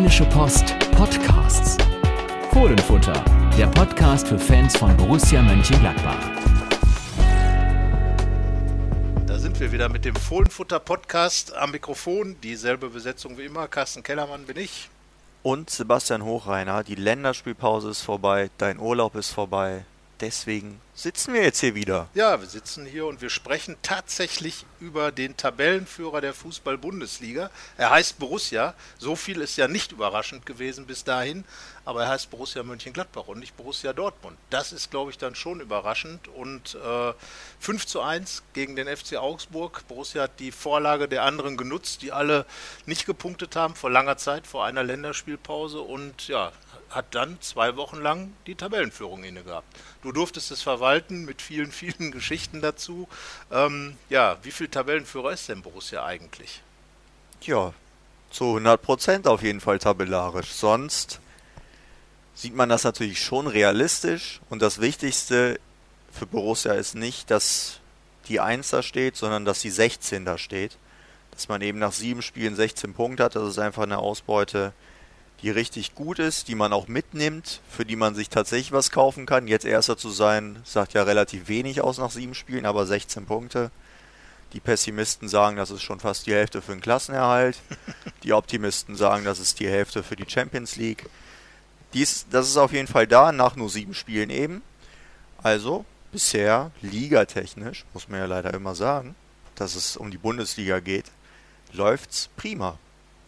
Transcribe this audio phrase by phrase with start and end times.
[0.00, 1.76] Rheinische Post Podcasts.
[2.54, 3.22] Fohlenfutter,
[3.58, 6.16] der Podcast für Fans von Borussia Mönchengladbach.
[9.26, 12.36] Da sind wir wieder mit dem Fohlenfutter Podcast am Mikrofon.
[12.42, 13.68] Dieselbe Besetzung wie immer.
[13.68, 14.88] Carsten Kellermann bin ich.
[15.42, 19.84] Und Sebastian Hochreiner, die Länderspielpause ist vorbei, dein Urlaub ist vorbei.
[20.20, 22.08] Deswegen sitzen wir jetzt hier wieder.
[22.12, 27.50] Ja, wir sitzen hier und wir sprechen tatsächlich über den Tabellenführer der Fußball-Bundesliga.
[27.78, 28.74] Er heißt Borussia.
[28.98, 31.44] So viel ist ja nicht überraschend gewesen bis dahin,
[31.86, 34.36] aber er heißt Borussia Mönchengladbach und nicht Borussia Dortmund.
[34.50, 36.28] Das ist, glaube ich, dann schon überraschend.
[36.28, 37.14] Und äh,
[37.60, 39.84] 5 zu 1 gegen den FC Augsburg.
[39.88, 42.44] Borussia hat die Vorlage der anderen genutzt, die alle
[42.84, 45.80] nicht gepunktet haben vor langer Zeit, vor einer Länderspielpause.
[45.80, 46.52] Und ja,
[46.90, 49.66] hat dann zwei Wochen lang die Tabellenführung inne gehabt.
[50.02, 53.08] Du durftest es verwalten mit vielen, vielen Geschichten dazu.
[53.50, 56.62] Ähm, ja, wie viel Tabellenführer ist denn Borussia eigentlich?
[57.42, 57.72] Ja,
[58.30, 60.52] zu 100 Prozent auf jeden Fall tabellarisch.
[60.52, 61.20] Sonst
[62.34, 64.40] sieht man das natürlich schon realistisch.
[64.50, 65.60] Und das Wichtigste
[66.12, 67.80] für Borussia ist nicht, dass
[68.28, 70.76] die 1 da steht, sondern dass die 16 da steht.
[71.30, 73.36] Dass man eben nach sieben Spielen 16 Punkte hat.
[73.36, 74.72] Das ist einfach eine Ausbeute,
[75.42, 79.26] die richtig gut ist, die man auch mitnimmt, für die man sich tatsächlich was kaufen
[79.26, 79.48] kann.
[79.48, 83.70] Jetzt erster zu sein, sagt ja relativ wenig aus nach sieben Spielen, aber 16 Punkte.
[84.52, 87.58] Die Pessimisten sagen, das ist schon fast die Hälfte für den Klassenerhalt.
[88.24, 91.08] Die Optimisten sagen, das ist die Hälfte für die Champions League.
[91.94, 94.62] Dies, das ist auf jeden Fall da, nach nur sieben Spielen eben.
[95.42, 99.14] Also bisher ligatechnisch, muss man ja leider immer sagen,
[99.54, 101.06] dass es um die Bundesliga geht,
[101.72, 102.78] läuft's prima.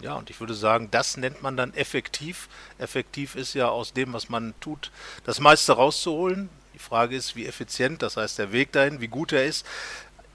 [0.02, 2.48] Ja, und ich würde sagen, das nennt man dann effektiv.
[2.78, 4.90] Effektiv ist ja aus dem, was man tut,
[5.24, 6.48] das meiste rauszuholen.
[6.74, 9.64] Die Frage ist, wie effizient, das heißt der Weg dahin, wie gut er ist.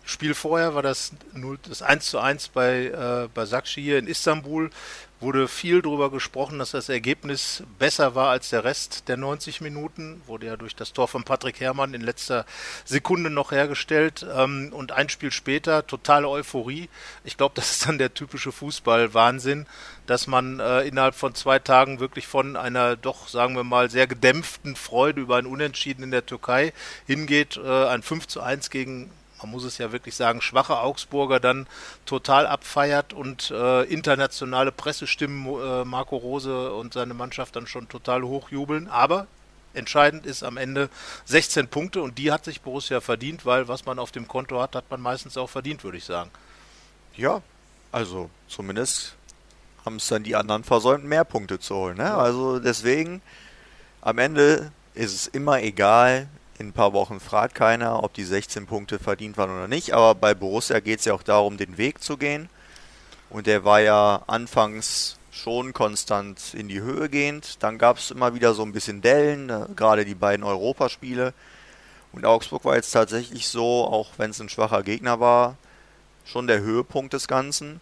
[0.05, 4.07] Spiel vorher war das, 0, das 1 zu 1 bei, äh, bei Sakshi hier in
[4.07, 4.69] Istanbul
[5.19, 10.21] wurde viel darüber gesprochen, dass das Ergebnis besser war als der Rest der 90 Minuten.
[10.27, 12.45] Wurde ja durch das Tor von Patrick Herrmann in letzter
[12.85, 14.25] Sekunde noch hergestellt.
[14.35, 16.89] Ähm, und ein Spiel später totale Euphorie.
[17.23, 19.65] Ich glaube, das ist dann der typische Fußball-Wahnsinn,
[20.05, 24.07] dass man äh, innerhalb von zwei Tagen wirklich von einer doch, sagen wir mal, sehr
[24.07, 26.73] gedämpften Freude über ein Unentschieden in der Türkei
[27.07, 27.57] hingeht.
[27.57, 29.09] Äh, ein 5 zu 1 gegen
[29.41, 31.67] man muss es ja wirklich sagen, schwache Augsburger dann
[32.05, 38.23] total abfeiert und äh, internationale Pressestimmen äh, Marco Rose und seine Mannschaft dann schon total
[38.23, 38.87] hochjubeln.
[38.87, 39.27] Aber
[39.73, 40.89] entscheidend ist am Ende
[41.25, 44.75] 16 Punkte und die hat sich Borussia verdient, weil was man auf dem Konto hat,
[44.75, 46.31] hat man meistens auch verdient, würde ich sagen.
[47.15, 47.41] Ja,
[47.91, 49.15] also zumindest
[49.85, 51.97] haben es dann die anderen versäumt, mehr Punkte zu holen.
[51.97, 52.13] Ne?
[52.13, 53.21] Also deswegen,
[54.01, 56.27] am Ende ist es immer egal,
[56.59, 59.93] in ein paar Wochen fragt keiner, ob die 16 Punkte verdient waren oder nicht.
[59.93, 62.49] Aber bei Borussia geht es ja auch darum, den Weg zu gehen.
[63.29, 67.61] Und der war ja anfangs schon konstant in die Höhe gehend.
[67.61, 71.33] Dann gab es immer wieder so ein bisschen Dellen, äh, gerade die beiden Europaspiele.
[72.11, 75.57] Und Augsburg war jetzt tatsächlich so, auch wenn es ein schwacher Gegner war,
[76.25, 77.81] schon der Höhepunkt des Ganzen.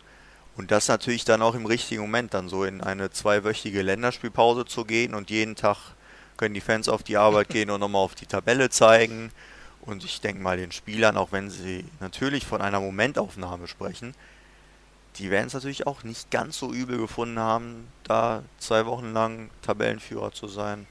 [0.57, 4.85] Und das natürlich dann auch im richtigen Moment, dann so in eine zweiwöchige Länderspielpause zu
[4.85, 5.77] gehen und jeden Tag
[6.37, 9.31] können die Fans auf die Arbeit gehen und nochmal auf die Tabelle zeigen.
[9.81, 14.15] Und ich denke mal den Spielern, auch wenn sie natürlich von einer Momentaufnahme sprechen,
[15.17, 19.49] die werden es natürlich auch nicht ganz so übel gefunden haben, da zwei Wochen lang
[19.61, 20.87] Tabellenführer zu sein,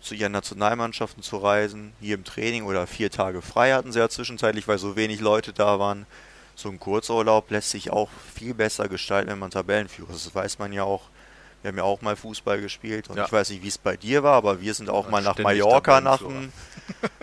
[0.00, 4.08] zu ihren Nationalmannschaften zu reisen, hier im Training oder vier Tage frei hatten sie ja
[4.08, 6.06] zwischenzeitlich, weil so wenig Leute da waren.
[6.54, 10.26] So ein Kurzurlaub lässt sich auch viel besser gestalten, wenn man Tabellenführer ist.
[10.26, 11.02] Das weiß man ja auch
[11.62, 13.26] wir haben ja auch mal Fußball gespielt und ja.
[13.26, 15.38] ich weiß nicht, wie es bei dir war, aber wir sind auch ja, mal nach
[15.38, 16.52] Mallorca nach, dem,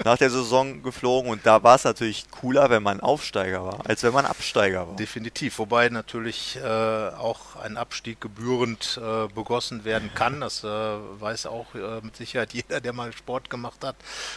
[0.03, 4.03] nach der Saison geflogen und da war es natürlich cooler, wenn man Aufsteiger war, als
[4.03, 4.95] wenn man Absteiger war.
[4.95, 10.41] Definitiv, wobei natürlich äh, auch ein Abstieg gebührend äh, begossen werden kann.
[10.41, 13.95] Das äh, weiß auch äh, mit Sicherheit jeder, der mal Sport gemacht hat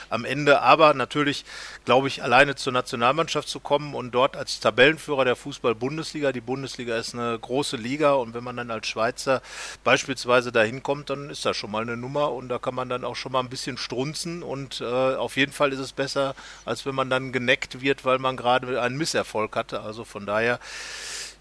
[0.08, 0.62] am Ende.
[0.62, 1.44] Aber natürlich,
[1.84, 6.96] glaube ich, alleine zur Nationalmannschaft zu kommen und dort als Tabellenführer der Fußball-Bundesliga, die Bundesliga
[6.96, 9.42] ist eine große Liga und wenn man dann als Schweizer
[9.84, 12.88] bei beispielsweise dahin kommt, dann ist das schon mal eine Nummer und da kann man
[12.88, 16.36] dann auch schon mal ein bisschen strunzen und äh, auf jeden Fall ist es besser,
[16.64, 19.80] als wenn man dann geneckt wird, weil man gerade einen Misserfolg hatte.
[19.80, 20.60] Also von daher,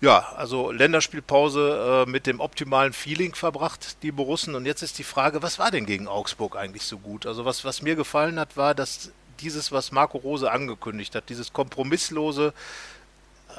[0.01, 4.55] ja, also Länderspielpause äh, mit dem optimalen Feeling verbracht, die Borussen.
[4.55, 7.27] Und jetzt ist die Frage, was war denn gegen Augsburg eigentlich so gut?
[7.27, 9.11] Also was, was mir gefallen hat, war, dass
[9.41, 12.55] dieses, was Marco Rose angekündigt hat, dieses kompromisslose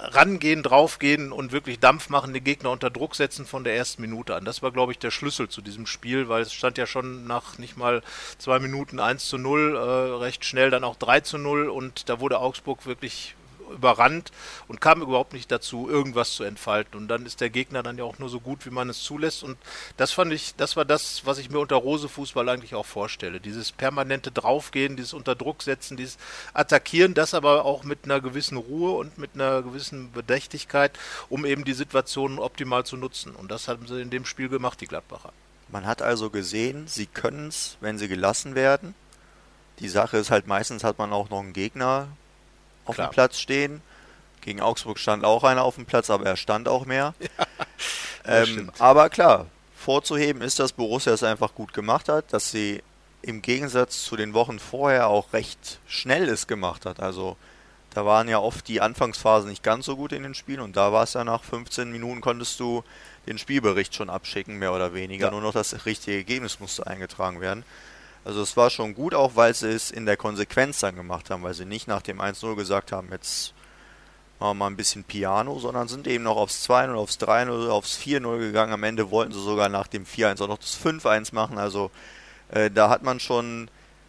[0.03, 4.35] rangehen, draufgehen und wirklich Dampf machen, den Gegner unter Druck setzen von der ersten Minute
[4.35, 4.45] an.
[4.45, 7.59] Das war, glaube ich, der Schlüssel zu diesem Spiel, weil es stand ja schon nach
[7.59, 8.03] nicht mal
[8.39, 9.79] zwei Minuten 1 zu 0, äh,
[10.23, 13.35] recht schnell dann auch 3 zu 0 und da wurde Augsburg wirklich
[13.71, 14.33] überrannt
[14.69, 16.97] und kam überhaupt nicht dazu, irgendwas zu entfalten.
[16.97, 19.43] Und dann ist der Gegner dann ja auch nur so gut, wie man es zulässt.
[19.43, 19.59] Und
[19.97, 23.41] das fand ich, das war das, was ich mir unter Rose-Fußball eigentlich auch vorstelle.
[23.41, 26.19] Dieses permanente Draufgehen, dieses unter Druck setzen, dieses
[26.53, 31.65] Attackieren, das aber auch mit einer gewissen Ruhe und mit einer gewissen Bedächtigkeit, um eben
[31.65, 33.35] die Situationen optimal zu nutzen.
[33.35, 35.33] Und das haben sie in dem Spiel gemacht, die Gladbacher.
[35.69, 38.95] Man hat also gesehen, sie können es, wenn sie gelassen werden.
[39.79, 42.09] Die Sache ist halt, meistens hat man auch noch einen Gegner
[42.91, 43.09] auf Klar.
[43.09, 43.83] dem Platz stehen.
[44.41, 47.15] Gegen Augsburg stand auch einer auf dem Platz, aber er stand auch mehr.
[48.27, 52.83] Ja, ähm, aber klar, vorzuheben ist, dass Borussia es einfach gut gemacht hat, dass sie
[53.23, 57.01] im Gegensatz zu den Wochen vorher auch recht schnell es gemacht hat.
[57.01, 57.39] Also
[57.95, 60.93] da waren ja oft die Anfangsphasen nicht ganz so gut in den Spielen und da
[60.93, 62.85] war es ja nach 15 Minuten konntest du
[63.27, 65.27] den Spielbericht schon abschicken, mehr oder weniger.
[65.27, 65.31] Ja.
[65.33, 67.65] Nur noch das richtige Ergebnis musste eingetragen werden.
[68.25, 71.43] Also es war schon gut, auch weil sie es in der Konsequenz dann gemacht haben,
[71.43, 73.55] weil sie nicht nach dem 1-0 gesagt haben, jetzt
[74.39, 77.99] machen wir mal ein bisschen Piano, sondern sind eben noch aufs 2-0, aufs 3-0, aufs
[77.99, 78.73] 4-0 gegangen.
[78.73, 81.59] Am Ende wollten sie sogar nach dem 4-1 auch noch das 5-1 machen.
[81.59, 81.91] Also
[82.51, 83.69] äh, da hat man schon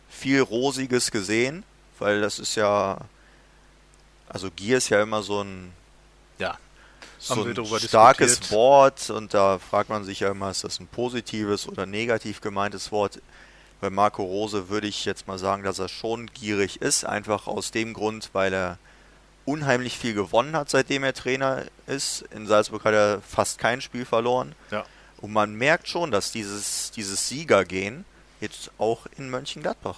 [0.10, 1.64] viel Rosiges gesehen,
[2.00, 2.98] weil das ist ja,
[4.28, 5.72] also Gier ist ja immer so ein
[6.38, 6.58] ja
[7.22, 8.52] so ein starkes diskutiert.
[8.52, 12.92] Wort und da fragt man sich ja immer, ist das ein positives oder negativ gemeintes
[12.92, 13.22] Wort?
[13.82, 17.72] Bei Marco Rose würde ich jetzt mal sagen, dass er schon gierig ist, einfach aus
[17.72, 18.78] dem Grund, weil er
[19.44, 22.24] unheimlich viel gewonnen hat, seitdem er Trainer ist.
[22.30, 24.54] In Salzburg hat er fast kein Spiel verloren.
[24.70, 24.86] Ja.
[25.20, 28.06] Und man merkt schon, dass dieses, dieses Siegergehen
[28.40, 29.98] jetzt auch in Mönchengladbach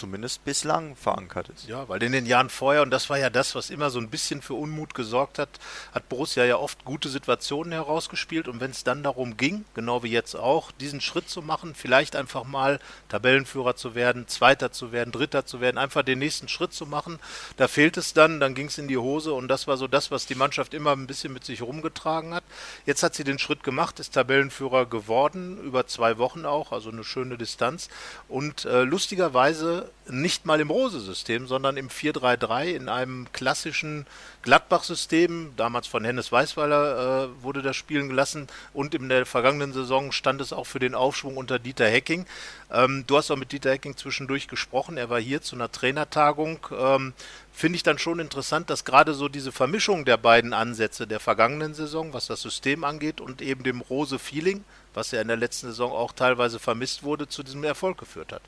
[0.00, 1.68] zumindest bislang verankert ist.
[1.68, 4.08] Ja, weil in den Jahren vorher, und das war ja das, was immer so ein
[4.08, 5.60] bisschen für Unmut gesorgt hat,
[5.92, 10.10] hat Borussia ja oft gute Situationen herausgespielt und wenn es dann darum ging, genau wie
[10.10, 12.80] jetzt auch, diesen Schritt zu machen, vielleicht einfach mal
[13.10, 17.18] Tabellenführer zu werden, Zweiter zu werden, Dritter zu werden, einfach den nächsten Schritt zu machen,
[17.58, 20.10] da fehlt es dann, dann ging es in die Hose und das war so das,
[20.10, 22.44] was die Mannschaft immer ein bisschen mit sich rumgetragen hat.
[22.86, 27.04] Jetzt hat sie den Schritt gemacht, ist Tabellenführer geworden, über zwei Wochen auch, also eine
[27.04, 27.90] schöne Distanz
[28.28, 34.06] und äh, lustigerweise nicht mal im Rose-System, sondern im 4-3-3 in einem klassischen
[34.42, 35.52] Gladbach-System.
[35.56, 40.40] Damals von Hennes Weißweiler äh, wurde das spielen gelassen und in der vergangenen Saison stand
[40.40, 42.26] es auch für den Aufschwung unter Dieter Hecking.
[42.72, 44.96] Ähm, du hast auch mit Dieter Hecking zwischendurch gesprochen.
[44.96, 46.66] Er war hier zu einer Trainertagung.
[46.76, 47.12] Ähm,
[47.52, 51.74] Finde ich dann schon interessant, dass gerade so diese Vermischung der beiden Ansätze der vergangenen
[51.74, 54.64] Saison, was das System angeht, und eben dem Rose-Feeling,
[54.94, 58.42] was ja in der letzten Saison auch teilweise vermisst wurde, zu diesem Erfolg geführt hat.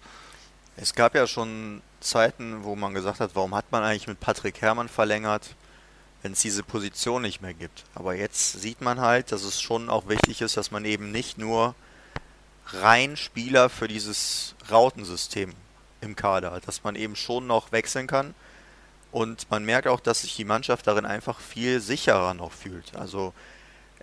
[0.77, 4.61] Es gab ja schon Zeiten, wo man gesagt hat, warum hat man eigentlich mit Patrick
[4.63, 5.55] Herrmann verlängert,
[6.23, 7.85] wenn es diese Position nicht mehr gibt.
[7.95, 11.37] Aber jetzt sieht man halt, dass es schon auch wichtig ist, dass man eben nicht
[11.37, 11.75] nur
[12.69, 15.53] rein Spieler für dieses Rautensystem
[16.01, 18.35] im Kader hat, dass man eben schon noch wechseln kann.
[19.11, 22.97] Und man merkt auch, dass sich die Mannschaft darin einfach viel sicherer noch fühlt.
[22.97, 23.35] Also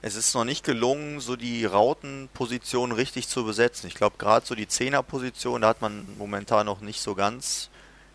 [0.01, 3.87] es ist noch nicht gelungen, so die Rautenposition richtig zu besetzen.
[3.87, 7.69] Ich glaube, gerade so die Zehnerposition, da hat man momentan noch nicht so ganz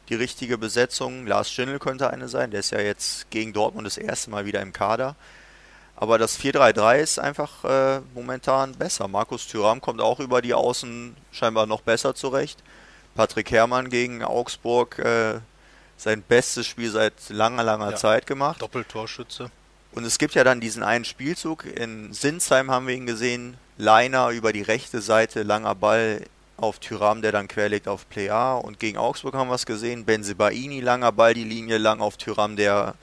[0.09, 1.27] die richtige Besetzung.
[1.27, 4.63] Lars Schindel könnte eine sein, der ist ja jetzt gegen Dortmund das erste Mal wieder
[4.63, 5.17] im Kader.
[5.97, 9.07] Aber das 4-3-3 ist einfach äh, momentan besser.
[9.07, 12.63] Markus Thüram kommt auch über die Außen scheinbar noch besser zurecht.
[13.15, 15.39] Patrick Herrmann gegen Augsburg äh,
[15.97, 18.61] sein bestes Spiel seit langer, langer ja, Zeit gemacht.
[18.61, 19.51] Doppeltorschütze.
[19.95, 21.65] Und es gibt ja dann diesen einen Spielzug.
[21.67, 23.57] In Sinsheim haben wir ihn gesehen.
[23.79, 26.23] Leiner über die rechte Seite, langer Ball
[26.57, 28.55] auf Tyram, der dann querlegt auf Plea.
[28.55, 30.05] Und gegen Augsburg haben wir es gesehen.
[30.05, 32.97] Benzebaini, langer Ball, die Linie lang auf Tyram, der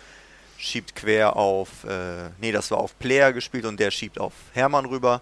[0.58, 4.86] schiebt quer auf, äh, nee, das war auf Player gespielt und der schiebt auf Hermann
[4.86, 5.22] rüber.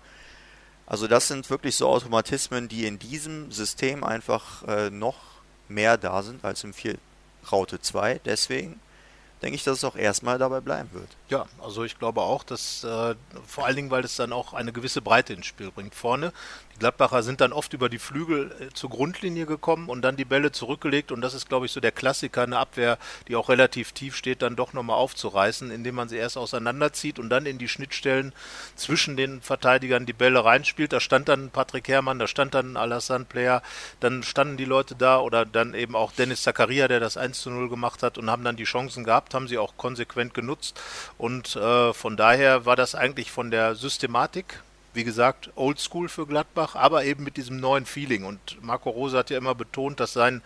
[0.88, 5.18] Also das sind wirklich so Automatismen, die in diesem System einfach äh, noch
[5.68, 6.96] mehr da sind als im 4
[7.52, 8.22] Raute 2.
[8.26, 8.80] Deswegen
[9.44, 11.19] denke ich, dass es auch erstmal dabei bleiben wird.
[11.30, 13.14] Ja, also ich glaube auch, dass äh,
[13.46, 15.94] vor allen Dingen, weil es dann auch eine gewisse Breite ins Spiel bringt.
[15.94, 16.34] Vorne
[16.80, 20.52] Gladbacher sind dann oft über die Flügel äh, zur Grundlinie gekommen und dann die Bälle
[20.52, 24.16] zurückgelegt und das ist, glaube ich, so der Klassiker, eine Abwehr, die auch relativ tief
[24.16, 28.34] steht, dann doch nochmal aufzureißen, indem man sie erst auseinanderzieht und dann in die Schnittstellen
[28.76, 30.94] zwischen den Verteidigern die Bälle reinspielt.
[30.94, 33.62] Da stand dann Patrick Herrmann, da stand dann Alassane Player,
[34.00, 37.50] dann standen die Leute da oder dann eben auch Dennis Zakaria, der das 1 zu
[37.50, 40.80] 0 gemacht hat und haben dann die Chancen gehabt, haben sie auch konsequent genutzt
[41.20, 46.76] und äh, von daher war das eigentlich von der Systematik wie gesagt, oldschool für Gladbach,
[46.76, 48.26] aber eben mit diesem neuen Feeling.
[48.26, 50.42] Und Marco Rose hat ja immer betont, dass sein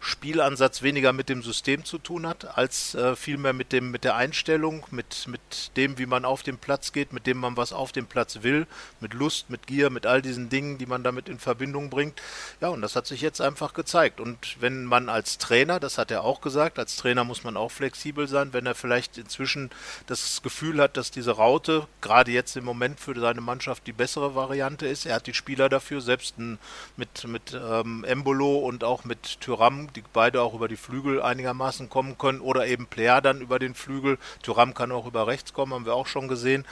[0.00, 4.16] Spielansatz weniger mit dem System zu tun hat, als äh, vielmehr mit dem mit der
[4.16, 7.92] Einstellung, mit mit dem, wie man auf den Platz geht, mit dem man was auf
[7.92, 8.66] dem Platz will,
[9.00, 12.20] mit Lust, mit Gier, mit all diesen Dingen, die man damit in Verbindung bringt.
[12.60, 14.20] Ja, und das hat sich jetzt einfach gezeigt.
[14.20, 17.70] Und wenn man als Trainer, das hat er auch gesagt, als Trainer muss man auch
[17.70, 19.70] flexibel sein, wenn er vielleicht inzwischen
[20.06, 24.34] das Gefühl hat, dass diese Raute gerade jetzt im Moment für seine Mannschaft die bessere
[24.34, 25.04] Variante ist.
[25.04, 30.04] Er hat die Spieler dafür, selbst mit mit ähm, Embolo und auch mit Tyram die
[30.12, 34.18] beide auch über die Flügel einigermaßen kommen können oder eben Player dann über den Flügel.
[34.42, 36.64] Tyram kann auch über rechts kommen, haben wir auch schon gesehen.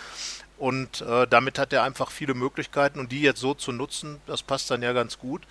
[0.59, 4.43] Und äh, damit hat er einfach viele Möglichkeiten und die jetzt so zu nutzen, das
[4.43, 5.43] passt dann ja ganz gut.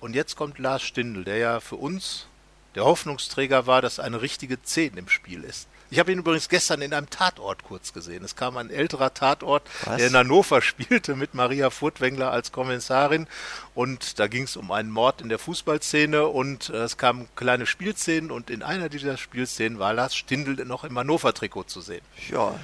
[0.00, 2.26] Und jetzt kommt Lars Stindl, der ja für uns
[2.74, 5.68] der Hoffnungsträger war, dass eine richtige 10 im Spiel ist.
[5.90, 8.22] Ich habe ihn übrigens gestern in einem Tatort kurz gesehen.
[8.22, 9.96] Es kam ein älterer Tatort, Was?
[9.96, 13.26] der in Hannover spielte mit Maria Furtwängler als Kommissarin.
[13.74, 17.64] Und da ging es um einen Mord in der Fußballszene und äh, es kamen kleine
[17.64, 22.02] Spielszenen und in einer dieser Spielszenen war Lars Stindl noch im Hannover-Trikot zu sehen.
[22.30, 22.54] Ja,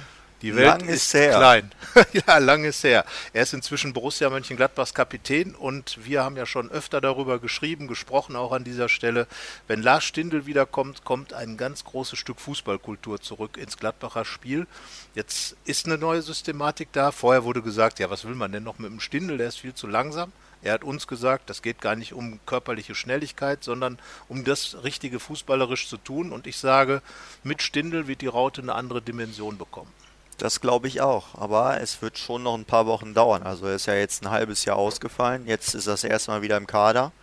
[0.45, 1.71] die Welt lang ist, ist klein.
[2.27, 3.03] ja, lang ist her.
[3.33, 8.35] Er ist inzwischen Borussia Mönchengladbachs Kapitän und wir haben ja schon öfter darüber geschrieben, gesprochen
[8.35, 9.25] auch an dieser Stelle.
[9.67, 14.67] Wenn Lars Stindl wiederkommt, kommt ein ganz großes Stück Fußballkultur zurück ins Gladbacher Spiel.
[15.15, 17.11] Jetzt ist eine neue Systematik da.
[17.11, 19.39] Vorher wurde gesagt, ja, was will man denn noch mit dem Stindl?
[19.39, 20.31] Der ist viel zu langsam.
[20.61, 23.97] Er hat uns gesagt, das geht gar nicht um körperliche Schnelligkeit, sondern
[24.27, 26.31] um das richtige fußballerisch zu tun.
[26.31, 27.01] Und ich sage,
[27.43, 29.91] mit Stindl wird die Raute eine andere Dimension bekommen.
[30.37, 33.43] Das glaube ich auch, aber es wird schon noch ein paar Wochen dauern.
[33.43, 36.41] Also er ist ja jetzt ein halbes Jahr ausgefallen, jetzt ist er das erste Mal
[36.41, 37.13] wieder im Kader.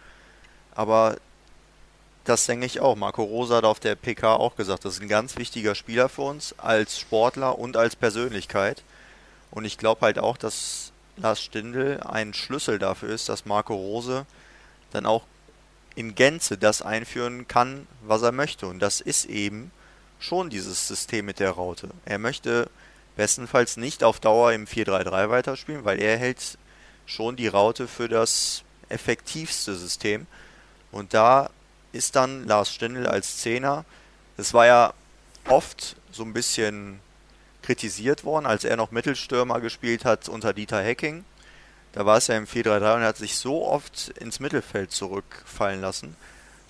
[0.74, 1.16] Aber
[2.24, 2.96] das denke ich auch.
[2.96, 6.22] Marco Rosa hat auf der PK auch gesagt, das ist ein ganz wichtiger Spieler für
[6.22, 8.82] uns als Sportler und als Persönlichkeit.
[9.50, 14.24] Und ich glaube halt auch, dass Lars Stindl ein Schlüssel dafür ist, dass Marco Rose
[14.92, 15.24] dann auch
[15.94, 18.66] in Gänze das einführen kann, was er möchte.
[18.66, 19.70] Und das ist eben
[20.18, 21.88] schon dieses System mit der Raute.
[22.06, 22.70] Er möchte
[23.16, 26.58] bestenfalls nicht auf Dauer im 4-3-3 weiterspielen, weil er hält
[27.06, 30.26] schon die Raute für das effektivste System.
[30.90, 31.50] Und da
[31.92, 33.84] ist dann Lars Stindl als Zehner.
[34.36, 34.94] Das war ja
[35.48, 37.00] oft so ein bisschen
[37.62, 41.24] kritisiert worden, als er noch Mittelstürmer gespielt hat unter Dieter Hecking.
[41.92, 45.80] Da war es ja im 4-3-3 und er hat sich so oft ins Mittelfeld zurückfallen
[45.80, 46.16] lassen,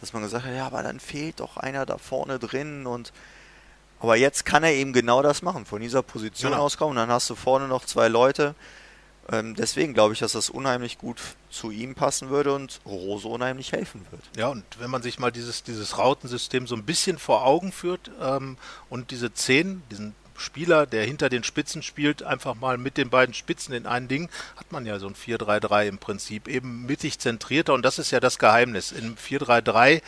[0.01, 3.13] dass man gesagt hat, ja, aber dann fehlt doch einer da vorne drin und
[4.03, 6.65] aber jetzt kann er eben genau das machen, von dieser Position genau.
[6.65, 6.97] auskommen.
[6.97, 8.57] Dann hast du vorne noch zwei Leute.
[9.31, 13.71] Ähm, deswegen glaube ich, dass das unheimlich gut zu ihm passen würde und Rose unheimlich
[13.71, 14.23] helfen wird.
[14.37, 18.11] Ja, und wenn man sich mal dieses, dieses Rautensystem so ein bisschen vor Augen führt
[18.21, 18.57] ähm,
[18.91, 23.35] und diese zehn, diesen Spieler, der hinter den Spitzen spielt, einfach mal mit den beiden
[23.35, 27.75] Spitzen in ein Ding, hat man ja so ein 4-3-3 im Prinzip, eben mittig zentrierter
[27.75, 28.91] und das ist ja das Geheimnis.
[28.91, 30.03] Im 4-3-3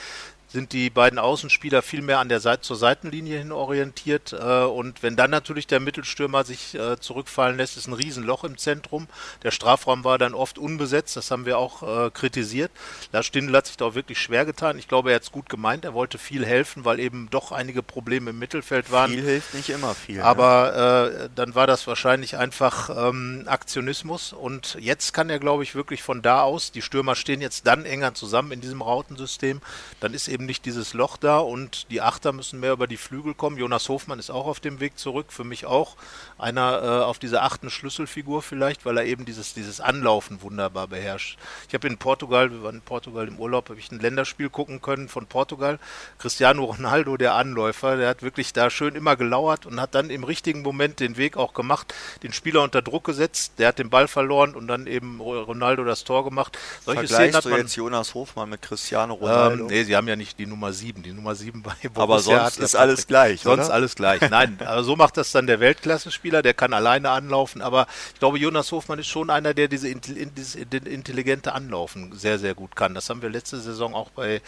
[0.54, 4.32] sind die beiden Außenspieler viel mehr an der Seite zur Seitenlinie hin orientiert.
[4.32, 8.56] Äh, und wenn dann natürlich der Mittelstürmer sich äh, zurückfallen lässt, ist ein Riesenloch im
[8.56, 9.08] Zentrum.
[9.42, 12.70] Der Strafraum war dann oft unbesetzt, das haben wir auch äh, kritisiert.
[13.10, 14.78] Lars Stindl hat sich da auch wirklich schwer getan.
[14.78, 17.82] Ich glaube, er hat es gut gemeint, er wollte viel helfen, weil eben doch einige
[17.82, 19.10] Probleme im Mittelfeld waren.
[19.10, 20.18] Viel hilft nicht immer viel.
[20.18, 20.24] Ne?
[20.24, 21.30] Aber ne?
[21.34, 24.32] dann war das wahrscheinlich einfach ähm, Aktionismus.
[24.32, 27.84] Und jetzt kann er, glaube ich, wirklich von da aus, die Stürmer stehen jetzt dann
[27.84, 29.60] enger zusammen in diesem Rautensystem,
[29.98, 32.96] dann ist eben eben nicht dieses Loch da und die Achter müssen mehr über die
[32.96, 33.56] Flügel kommen.
[33.56, 35.96] Jonas Hofmann ist auch auf dem Weg zurück, für mich auch
[36.38, 41.38] einer äh, auf dieser achten Schlüsselfigur vielleicht, weil er eben dieses, dieses Anlaufen wunderbar beherrscht.
[41.68, 44.82] Ich habe in Portugal, wir waren in Portugal im Urlaub, habe ich ein Länderspiel gucken
[44.82, 45.78] können von Portugal.
[46.18, 50.24] Cristiano Ronaldo, der Anläufer, der hat wirklich da schön immer gelauert und hat dann im
[50.24, 54.08] richtigen Moment den Weg auch gemacht, den Spieler unter Druck gesetzt, der hat den Ball
[54.08, 56.58] verloren und dann eben Ronaldo das Tor gemacht.
[56.84, 59.64] Solche Szenen hat man, jetzt Jonas Hofmann mit Cristiano Ronaldo?
[59.64, 61.02] Ähm, nee, sie haben ja nicht die Nummer 7.
[61.02, 63.74] Die Nummer 7 bei Borussia Aber sonst ist alles gleich, Sonst oder?
[63.74, 64.20] alles gleich.
[64.30, 67.62] Nein, aber so macht das dann der Weltklasse-Spieler, der kann alleine anlaufen.
[67.62, 72.54] Aber ich glaube, Jonas Hofmann ist schon einer, der diese dieses intelligente Anlaufen sehr, sehr
[72.54, 72.94] gut kann.
[72.94, 74.42] Das haben wir letzte Saison auch bei,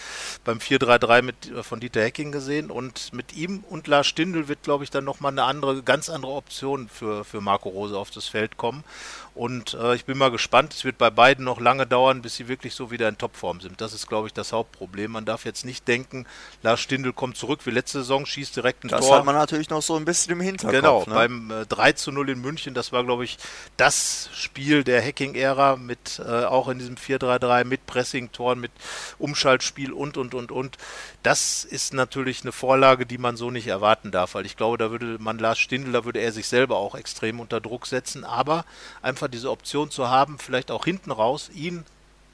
[0.44, 2.70] beim 4-3-3 mit, äh, von Dieter Hecking gesehen.
[2.70, 6.32] Und mit ihm und Lars Stindl wird, glaube ich, dann nochmal eine andere, ganz andere
[6.32, 8.84] Option für, für Marco Rose auf das Feld kommen.
[9.36, 10.72] Und äh, ich bin mal gespannt.
[10.72, 13.82] Es wird bei beiden noch lange dauern, bis sie wirklich so wieder in Topform sind.
[13.82, 15.12] Das ist, glaube ich, das Hauptproblem.
[15.12, 16.24] Man darf jetzt nicht denken,
[16.62, 19.10] Lars Stindl kommt zurück wie letzte Saison, schießt direkt ein das Tor.
[19.10, 20.74] Das hat man natürlich noch so ein bisschen im Hinterkopf.
[20.74, 21.14] Genau, ne?
[21.14, 23.36] beim äh, 3 zu 0 in München, das war, glaube ich,
[23.76, 28.72] das Spiel der Hacking-Ära mit äh, auch in diesem 4-3-3 mit Pressing-Toren, mit
[29.18, 30.78] Umschaltspiel und, und, und, und.
[31.22, 34.90] Das ist natürlich eine Vorlage, die man so nicht erwarten darf, weil ich glaube, da
[34.90, 38.24] würde man Lars Stindl, da würde er sich selber auch extrem unter Druck setzen.
[38.24, 38.64] Aber
[39.02, 41.84] einfach diese Option zu haben, vielleicht auch hinten raus, ihn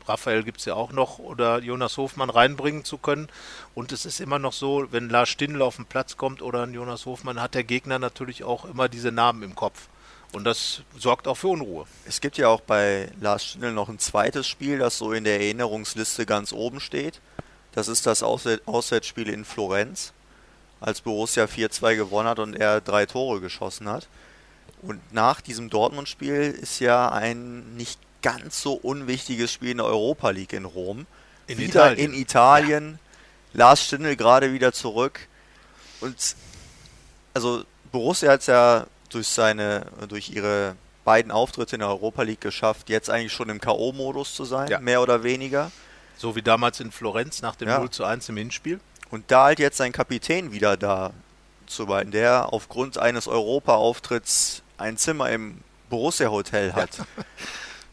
[0.06, 3.28] Raphael gibt es ja auch noch, oder Jonas Hofmann reinbringen zu können.
[3.74, 6.74] Und es ist immer noch so, wenn Lars Stindl auf den Platz kommt oder ein
[6.74, 9.88] Jonas Hofmann, hat der Gegner natürlich auch immer diese Namen im Kopf.
[10.32, 11.86] Und das sorgt auch für Unruhe.
[12.06, 15.40] Es gibt ja auch bei Lars Stindl noch ein zweites Spiel, das so in der
[15.40, 17.20] Erinnerungsliste ganz oben steht.
[17.72, 20.12] Das ist das Auswärtsspiel in Florenz,
[20.80, 24.08] als Borussia 4-2 gewonnen hat und er drei Tore geschossen hat.
[24.82, 30.30] Und nach diesem Dortmund-Spiel ist ja ein nicht ganz so unwichtiges Spiel in der Europa
[30.30, 31.06] League in Rom.
[31.46, 32.12] In wieder Italien.
[32.12, 32.98] in Italien.
[33.52, 33.58] Ja.
[33.58, 35.20] Lars Stindl gerade wieder zurück.
[36.00, 36.16] Und
[37.34, 42.40] also Borussia hat es ja durch seine, durch ihre beiden Auftritte in der Europa League
[42.40, 44.78] geschafft, jetzt eigentlich schon im K.O.-Modus zu sein, ja.
[44.78, 45.70] mehr oder weniger.
[46.16, 47.78] So wie damals in Florenz nach dem ja.
[47.78, 48.80] 0 zu 1 im Hinspiel.
[49.10, 51.12] Und da halt jetzt sein Kapitän wieder da
[51.74, 55.58] zu beiden, der aufgrund eines Europa-Auftritts ein Zimmer im
[55.90, 57.04] Borussia-Hotel hat, ja.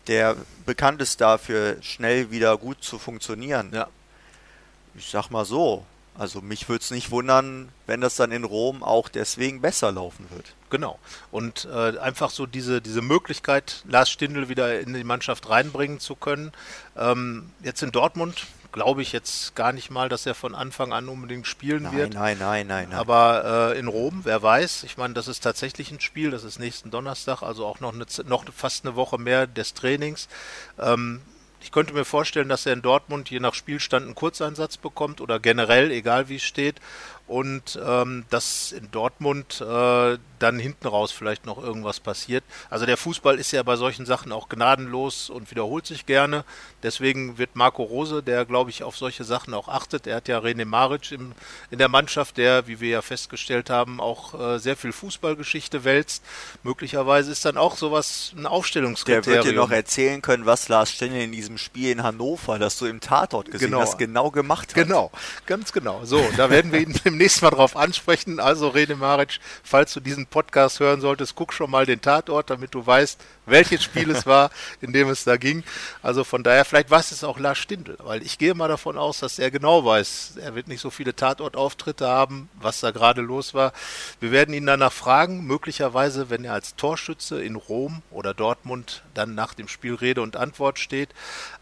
[0.07, 3.71] der bekannt ist dafür, schnell wieder gut zu funktionieren.
[3.73, 3.87] Ja.
[4.95, 5.85] Ich sag mal so,
[6.19, 10.25] also mich würde es nicht wundern, wenn das dann in Rom auch deswegen besser laufen
[10.31, 10.53] wird.
[10.69, 10.99] Genau.
[11.31, 16.15] Und äh, einfach so diese, diese Möglichkeit, Lars Stindl wieder in die Mannschaft reinbringen zu
[16.15, 16.51] können.
[16.97, 21.09] Ähm, jetzt in Dortmund glaube ich jetzt gar nicht mal, dass er von Anfang an
[21.09, 22.13] unbedingt spielen nein, wird.
[22.13, 22.97] Nein, nein, nein, nein.
[22.97, 26.59] Aber äh, in Rom, wer weiß, ich meine, das ist tatsächlich ein Spiel, das ist
[26.59, 30.27] nächsten Donnerstag, also auch noch, eine, noch fast eine Woche mehr des Trainings.
[30.77, 31.21] Ähm,
[31.61, 35.39] ich könnte mir vorstellen, dass er in Dortmund je nach Spielstand einen Kurzeinsatz bekommt oder
[35.39, 36.79] generell, egal wie es steht
[37.29, 42.43] und ähm, dass in Dortmund äh, dann hinten raus vielleicht noch irgendwas passiert.
[42.69, 46.43] Also der Fußball ist ja bei solchen Sachen auch gnadenlos und wiederholt sich gerne.
[46.81, 50.39] Deswegen wird Marco Rose, der glaube ich auf solche Sachen auch achtet, er hat ja
[50.39, 51.33] René Maric im,
[51.69, 56.23] in der Mannschaft, der, wie wir ja festgestellt haben, auch äh, sehr viel Fußballgeschichte wälzt.
[56.63, 59.23] Möglicherweise ist dann auch sowas ein Aufstellungskriterium.
[59.25, 62.79] Der wird dir noch erzählen können, was Lars Stendel in diesem Spiel in Hannover, das
[62.79, 63.81] du im Tatort gesehen genau.
[63.81, 64.87] hast, genau gemacht hat.
[64.87, 65.11] Genau,
[65.45, 66.05] ganz genau.
[66.05, 68.39] So, da werden wir ihn im nächsten Mal drauf ansprechen.
[68.39, 72.73] Also Rene Maric, falls du diesen Podcast hören solltest, guck schon mal den Tatort, damit
[72.73, 74.49] du weißt, welches Spiel es war,
[74.81, 75.63] in dem es da ging.
[76.01, 79.19] Also von daher, vielleicht weiß es auch Lars Stindl, weil ich gehe mal davon aus,
[79.19, 83.53] dass er genau weiß, er wird nicht so viele Tatortauftritte haben, was da gerade los
[83.53, 83.73] war.
[84.19, 89.35] Wir werden ihn danach fragen, möglicherweise, wenn er als Torschütze in Rom oder Dortmund dann
[89.35, 91.09] nach dem Spiel Rede und Antwort steht.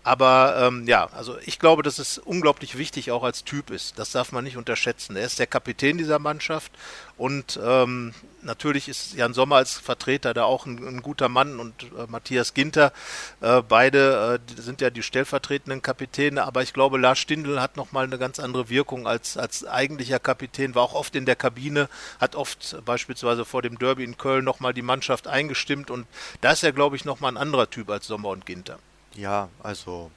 [0.03, 3.99] Aber ähm, ja, also ich glaube, dass es unglaublich wichtig auch als Typ ist.
[3.99, 5.15] Das darf man nicht unterschätzen.
[5.17, 6.71] Er ist der Kapitän dieser Mannschaft.
[7.17, 11.83] Und ähm, natürlich ist Jan Sommer als Vertreter da auch ein, ein guter Mann und
[11.83, 12.93] äh, Matthias Ginter.
[13.41, 18.05] Äh, beide äh, sind ja die stellvertretenden Kapitäne, aber ich glaube, Lars Stindl hat nochmal
[18.05, 22.35] eine ganz andere Wirkung als, als eigentlicher Kapitän, war auch oft in der Kabine, hat
[22.35, 25.89] oft beispielsweise vor dem Derby in Köln nochmal die Mannschaft eingestimmt.
[25.89, 26.05] Und
[26.41, 28.77] da ist er, glaube ich, nochmal ein anderer Typ als Sommer und Ginter.
[29.15, 30.11] Ja, also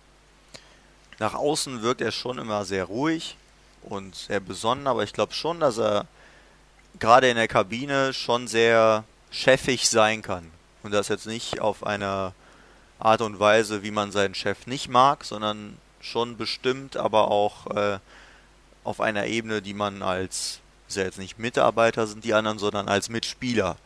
[1.19, 3.37] nach außen wirkt er schon immer sehr ruhig
[3.83, 6.07] und sehr besonnen, aber ich glaube schon, dass er
[6.99, 10.51] gerade in der Kabine schon sehr chefig sein kann.
[10.83, 12.33] Und das jetzt nicht auf eine
[12.99, 17.99] Art und Weise, wie man seinen Chef nicht mag, sondern schon bestimmt, aber auch äh,
[18.85, 22.88] auf einer Ebene, die man als, ist ja jetzt nicht Mitarbeiter sind die anderen, sondern
[22.88, 23.77] als Mitspieler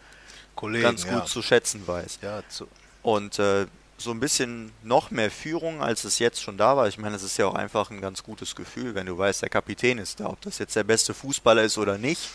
[0.54, 1.24] Kollegen, ganz gut ja.
[1.24, 2.20] zu schätzen weiß.
[2.22, 2.68] Ja, zu,
[3.02, 6.88] Und äh, so ein bisschen noch mehr Führung, als es jetzt schon da war.
[6.88, 9.48] Ich meine, es ist ja auch einfach ein ganz gutes Gefühl, wenn du weißt, der
[9.48, 10.26] Kapitän ist da.
[10.26, 12.28] Ob das jetzt der beste Fußballer ist oder nicht,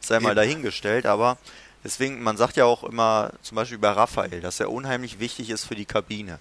[0.00, 0.36] sei mal Eben.
[0.36, 1.06] dahingestellt.
[1.06, 1.36] Aber
[1.82, 5.64] deswegen, man sagt ja auch immer, zum Beispiel bei Raphael, dass er unheimlich wichtig ist
[5.64, 6.38] für die Kabine.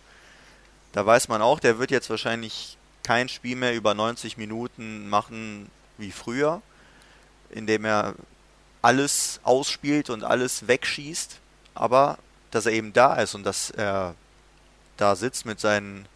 [0.93, 5.69] Da weiß man auch, der wird jetzt wahrscheinlich kein Spiel mehr über 90 Minuten machen
[5.97, 6.61] wie früher,
[7.49, 8.15] indem er
[8.81, 11.39] alles ausspielt und alles wegschießt.
[11.75, 12.17] Aber
[12.51, 14.15] dass er eben da ist und dass er
[14.97, 16.07] da sitzt mit seinen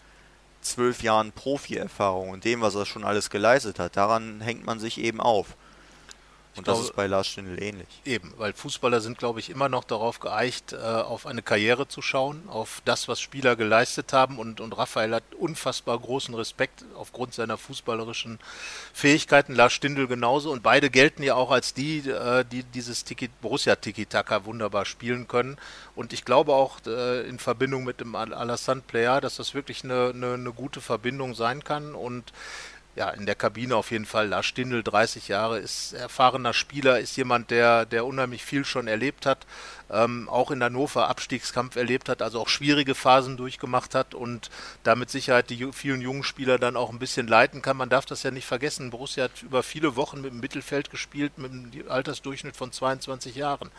[0.62, 5.00] zwölf Jahren Profi-Erfahrung und dem, was er schon alles geleistet hat, daran hängt man sich
[5.00, 5.56] eben auf.
[6.58, 7.88] Und das glaube- ist bei Lars Stindl ähnlich.
[8.06, 12.02] Eben, weil Fußballer sind, glaube ich, immer noch darauf geeicht, äh, auf eine Karriere zu
[12.02, 14.40] schauen, auf das, was Spieler geleistet haben.
[14.40, 18.40] Und, und Raphael hat unfassbar großen Respekt aufgrund seiner fußballerischen
[18.94, 19.54] Fähigkeiten.
[19.54, 20.52] Lars Stindl genauso.
[20.52, 25.58] Und beide gelten ja auch als die, äh, die dieses Tiki, Borussia-Tiki-Taka wunderbar spielen können.
[25.96, 29.84] Und ich glaube auch äh, in Verbindung mit dem Al- Alassane Player, dass das wirklich
[29.84, 31.94] eine, eine, eine gute Verbindung sein kann.
[31.96, 32.34] Und
[32.98, 34.28] ja, in der Kabine auf jeden Fall.
[34.30, 39.28] Lars Stindl, 30 Jahre, ist erfahrener Spieler, ist jemand, der, der unheimlich viel schon erlebt
[39.28, 39.46] hat,
[39.90, 44.50] ähm, auch in Hannover Abstiegskampf erlebt hat, also auch schwierige Phasen durchgemacht hat und
[44.84, 47.78] damit Sicherheit die vielen jungen Spieler dann auch ein bisschen leiten kann.
[47.78, 48.90] Man darf das ja nicht vergessen.
[48.90, 53.70] Borussia hat über viele Wochen mit dem Mittelfeld gespielt, mit einem Altersdurchschnitt von 22 Jahren.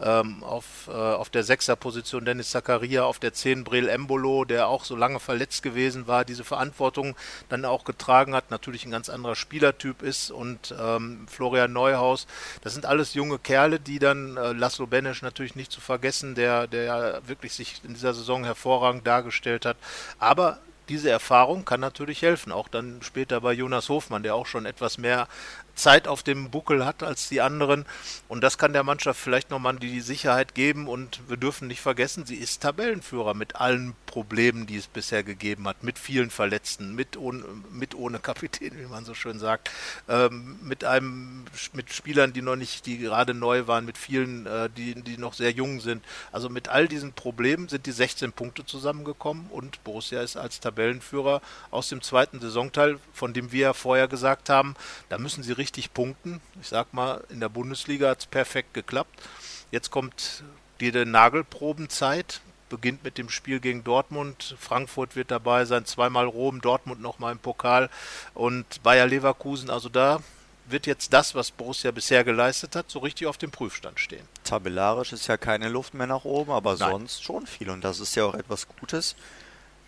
[0.00, 4.84] Ähm, auf, äh, auf der Sechserposition Dennis Zakaria, auf der 10 Brel Embolo, der auch
[4.84, 7.16] so lange verletzt gewesen war, diese Verantwortung
[7.48, 12.26] dann auch getragen hat, natürlich ein ganz anderer Spielertyp ist und ähm, Florian Neuhaus,
[12.62, 16.34] das sind alles junge Kerle, die dann äh, Laszlo Benesch natürlich natürlich nicht zu vergessen,
[16.34, 19.76] der, der wirklich sich in dieser Saison hervorragend dargestellt hat.
[20.18, 24.66] Aber diese Erfahrung kann natürlich helfen, auch dann später bei Jonas Hofmann, der auch schon
[24.66, 25.28] etwas mehr
[25.74, 27.86] Zeit auf dem Buckel hat als die anderen.
[28.28, 30.86] Und das kann der Mannschaft vielleicht nochmal die Sicherheit geben.
[30.86, 35.66] Und wir dürfen nicht vergessen, sie ist Tabellenführer mit allen Problemen, die es bisher gegeben
[35.66, 39.70] hat, mit vielen Verletzten, mit ohne, mit ohne Kapitän, wie man so schön sagt,
[40.08, 44.68] ähm, mit einem, mit Spielern, die noch nicht, die gerade neu waren, mit vielen, äh,
[44.76, 46.04] die, die noch sehr jung sind.
[46.30, 51.40] Also mit all diesen Problemen sind die 16 Punkte zusammengekommen und Borussia ist als Tabellenführer
[51.70, 54.74] aus dem zweiten Saisonteil, von dem wir ja vorher gesagt haben,
[55.08, 56.40] da müssen sie richtig punkten.
[56.60, 59.22] Ich sag mal, in der Bundesliga hat es perfekt geklappt.
[59.70, 60.42] Jetzt kommt
[60.80, 64.56] die Nagelprobenzeit beginnt mit dem Spiel gegen Dortmund.
[64.58, 67.90] Frankfurt wird dabei sein, zweimal Rom, Dortmund nochmal im Pokal
[68.32, 69.68] und Bayer Leverkusen.
[69.68, 70.20] Also da
[70.66, 74.26] wird jetzt das, was Borussia bisher geleistet hat, so richtig auf dem Prüfstand stehen.
[74.44, 76.90] Tabellarisch ist ja keine Luft mehr nach oben, aber Nein.
[76.90, 79.14] sonst schon viel und das ist ja auch etwas Gutes.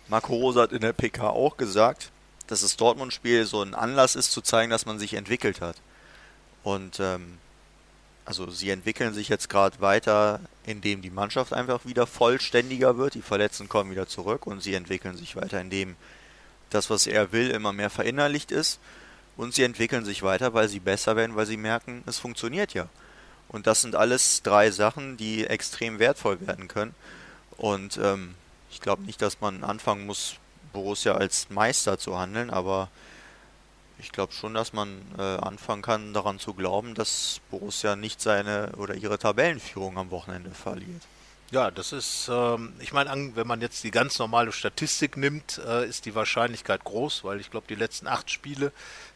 [0.07, 2.11] Marco Rosa hat in der PK auch gesagt,
[2.47, 5.77] dass das Dortmund-Spiel so ein Anlass ist, zu zeigen, dass man sich entwickelt hat.
[6.63, 7.37] Und ähm,
[8.25, 13.21] also sie entwickeln sich jetzt gerade weiter, indem die Mannschaft einfach wieder vollständiger wird, die
[13.21, 15.95] Verletzten kommen wieder zurück und sie entwickeln sich weiter, indem
[16.71, 18.79] das, was er will, immer mehr verinnerlicht ist
[19.37, 22.89] und sie entwickeln sich weiter, weil sie besser werden, weil sie merken, es funktioniert ja.
[23.47, 26.95] Und das sind alles drei Sachen, die extrem wertvoll werden können.
[27.57, 28.33] Und ähm,
[28.69, 30.35] ich glaube nicht, dass man anfangen muss,
[30.73, 32.89] Borussia als Meister zu handeln, aber
[33.97, 38.73] ich glaube schon, dass man äh, anfangen kann, daran zu glauben, dass Borussia nicht seine
[38.77, 41.01] oder ihre Tabellenführung am Wochenende verliert.
[41.51, 45.87] Ja, das ist, ähm, ich meine, wenn man jetzt die ganz normale Statistik nimmt, äh,
[45.87, 48.71] ist die Wahrscheinlichkeit groß, weil ich glaube, die letzten acht Spiele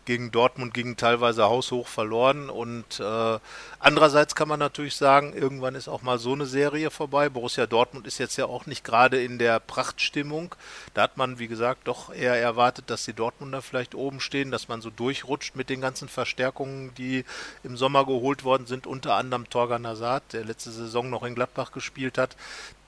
[0.09, 2.49] gegen Dortmund gingen teilweise haushoch verloren.
[2.49, 3.37] Und äh,
[3.77, 7.29] andererseits kann man natürlich sagen, irgendwann ist auch mal so eine Serie vorbei.
[7.29, 10.55] Borussia Dortmund ist jetzt ja auch nicht gerade in der Prachtstimmung.
[10.95, 14.67] Da hat man, wie gesagt, doch eher erwartet, dass die Dortmunder vielleicht oben stehen, dass
[14.67, 17.23] man so durchrutscht mit den ganzen Verstärkungen, die
[17.63, 21.71] im Sommer geholt worden sind, unter anderem Torgan Hazard, der letzte Saison noch in Gladbach
[21.71, 22.35] gespielt hat.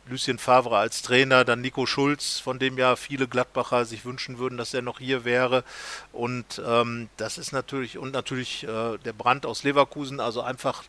[0.08, 4.58] Lucien Favre als Trainer, dann Nico Schulz, von dem ja viele Gladbacher sich wünschen würden,
[4.58, 5.64] dass er noch hier wäre.
[6.12, 10.84] Und ähm, das ist natürlich, und natürlich äh, der Brand aus Leverkusen, also einfach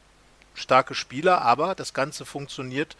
[0.54, 2.96] starke Spieler, aber das Ganze funktioniert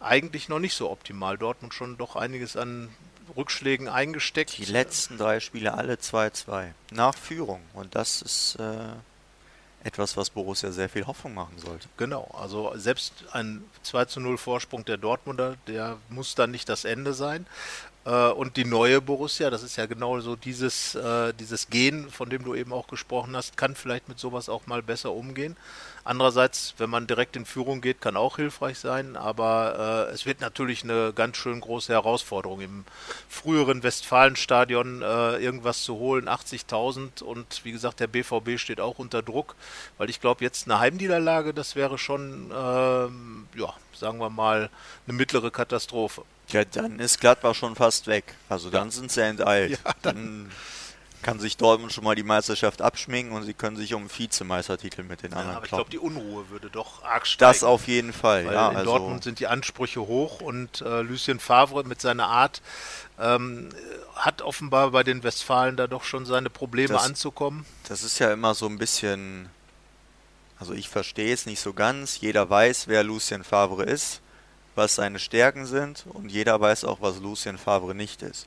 [0.00, 1.38] eigentlich noch nicht so optimal.
[1.38, 2.88] Dortmund schon doch einiges an
[3.36, 4.56] Rückschlägen eingesteckt.
[4.58, 7.60] Die letzten drei Spiele alle 2-2 nach Führung.
[7.74, 8.92] Und das ist äh,
[9.84, 11.88] etwas, was Borussia sehr viel Hoffnung machen sollte.
[11.96, 16.84] Genau, also selbst ein 2 zu 0 Vorsprung der Dortmunder, der muss dann nicht das
[16.84, 17.46] Ende sein.
[18.08, 22.30] Äh, und die neue Borussia, das ist ja genau so dieses, äh, dieses Gen, von
[22.30, 25.56] dem du eben auch gesprochen hast, kann vielleicht mit sowas auch mal besser umgehen.
[26.04, 30.40] Andererseits, wenn man direkt in Führung geht, kann auch hilfreich sein, aber äh, es wird
[30.40, 32.84] natürlich eine ganz schön große Herausforderung im
[33.28, 39.54] früheren Westfalenstadion irgendwas zu holen, 80.000 und wie gesagt, der BVB steht auch unter Druck,
[39.98, 44.70] weil ich glaube, jetzt eine Heimniederlage, das wäre schon, ähm, ja, sagen wir mal,
[45.06, 46.22] eine mittlere Katastrophe.
[46.48, 48.34] Ja, dann ist Gladbach schon fast weg.
[48.48, 48.92] Also dann ja.
[48.92, 49.78] sind sie enteilt.
[49.84, 50.50] Ja, dann, dann
[51.22, 55.22] kann sich Dortmund schon mal die Meisterschaft abschminken und sie können sich um Vizemeistertitel mit
[55.22, 57.50] den anderen ja, aber ich glaube, die Unruhe würde doch arg steigen.
[57.50, 58.70] Das auf jeden Fall, Weil ja.
[58.70, 62.62] In also Dortmund sind die Ansprüche hoch und äh, Lucien Favre mit seiner Art
[63.18, 63.70] ähm,
[64.14, 67.66] hat offenbar bei den Westfalen da doch schon seine Probleme das, anzukommen.
[67.88, 69.48] Das ist ja immer so ein bisschen,
[70.60, 72.20] also ich verstehe es nicht so ganz.
[72.20, 74.20] Jeder weiß, wer Lucien Favre ist,
[74.78, 78.46] was seine Stärken sind und jeder weiß auch, was Lucien Favre nicht ist.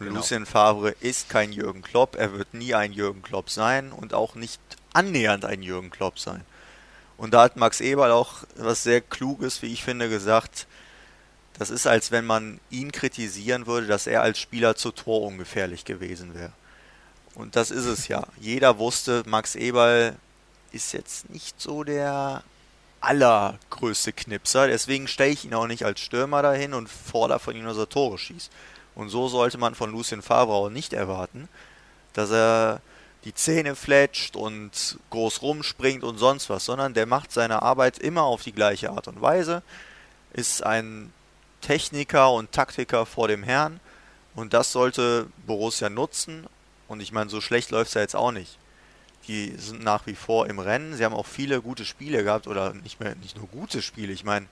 [0.00, 0.16] Genau.
[0.16, 4.34] Lucien Favre ist kein Jürgen Klopp, er wird nie ein Jürgen Klopp sein und auch
[4.34, 4.60] nicht
[4.92, 6.44] annähernd ein Jürgen Klopp sein.
[7.16, 10.66] Und da hat Max Eberl auch was sehr Kluges, wie ich finde, gesagt.
[11.58, 15.86] Das ist, als wenn man ihn kritisieren würde, dass er als Spieler zu Tor ungefährlich
[15.86, 16.52] gewesen wäre.
[17.34, 18.26] Und das ist es ja.
[18.38, 20.16] Jeder wusste, Max Eberl
[20.72, 22.42] ist jetzt nicht so der
[23.06, 24.66] allergrößte Knipser.
[24.66, 27.88] Deswegen stelle ich ihn auch nicht als Stürmer dahin und fordere von ihm, dass er
[27.88, 28.50] Tore schießt.
[28.94, 31.48] Und so sollte man von Lucien Favre auch nicht erwarten,
[32.14, 32.80] dass er
[33.24, 38.22] die Zähne fletscht und groß rumspringt und sonst was, sondern der macht seine Arbeit immer
[38.22, 39.62] auf die gleiche Art und Weise,
[40.32, 41.12] ist ein
[41.60, 43.80] Techniker und Taktiker vor dem Herrn
[44.34, 46.46] und das sollte Borussia nutzen
[46.88, 48.58] und ich meine, so schlecht läuft es ja jetzt auch nicht.
[49.28, 52.74] Die sind nach wie vor im Rennen, sie haben auch viele gute Spiele gehabt oder
[52.74, 54.46] nicht mehr, nicht nur gute Spiele, ich meine,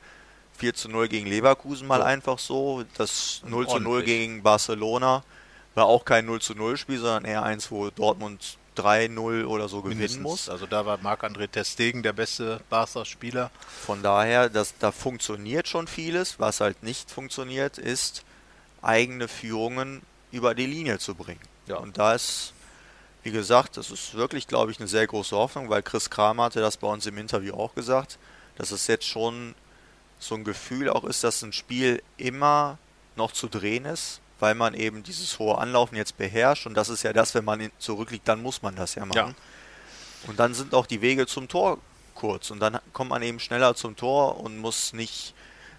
[0.57, 2.07] 4 zu 0 gegen Leverkusen mal ja.
[2.07, 5.25] einfach so, das 0 zu 0 gegen Barcelona
[5.75, 9.83] war auch kein 0 zu 0 Spiel, sondern eher eins, wo Dortmund 3-0 oder so
[9.83, 10.23] gewinnen Mindestens.
[10.23, 10.49] muss.
[10.49, 13.51] Also da war Marc-André Testegen der beste Barca-Spieler.
[13.85, 16.39] Von daher, das, da funktioniert schon vieles.
[16.41, 18.25] Was halt nicht funktioniert, ist,
[18.83, 21.41] eigene Führungen über die Linie zu bringen.
[21.67, 21.77] Ja.
[21.77, 22.53] Und da ist,
[23.25, 26.61] wie gesagt, das ist wirklich, glaube ich, eine sehr große Hoffnung, weil Chris Kramer hatte
[26.61, 28.19] das bei uns im Interview auch gesagt,
[28.57, 29.55] dass es jetzt schon
[30.19, 32.79] so ein Gefühl auch ist, dass ein Spiel immer
[33.17, 36.67] noch zu drehen ist weil man eben dieses hohe Anlaufen jetzt beherrscht.
[36.67, 39.17] Und das ist ja das, wenn man zurückliegt, dann muss man das ja machen.
[39.17, 40.29] Ja.
[40.29, 41.79] Und dann sind auch die Wege zum Tor
[42.15, 42.51] kurz.
[42.51, 45.35] Und dann kommt man eben schneller zum Tor und muss nicht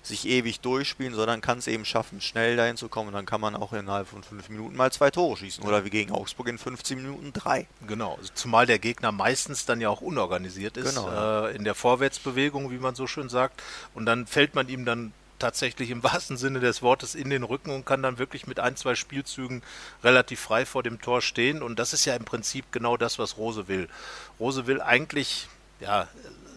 [0.06, 3.10] sich ewig durchspielen, sondern kann es eben schaffen, schnell dahin zu kommen.
[3.10, 5.63] Und dann kann man auch innerhalb von fünf Minuten mal zwei Tore schießen.
[5.63, 7.68] Oder wie gegen Augsburg in 15 Minuten drei.
[7.88, 11.76] Genau, also zumal der Gegner meistens dann ja auch unorganisiert ist genau, äh, in der
[11.76, 13.62] Vorwärtsbewegung, wie man so schön sagt.
[13.94, 17.72] Und dann fällt man ihm dann tatsächlich im wahrsten Sinne des Wortes in den Rücken
[17.72, 19.63] und kann dann wirklich mit ein, zwei Spielzügen
[20.04, 21.63] relativ frei vor dem Tor stehen.
[21.63, 23.89] Und das ist ja im Prinzip genau das, was Rose will.
[24.39, 25.48] Rose will eigentlich,
[25.80, 26.08] ja,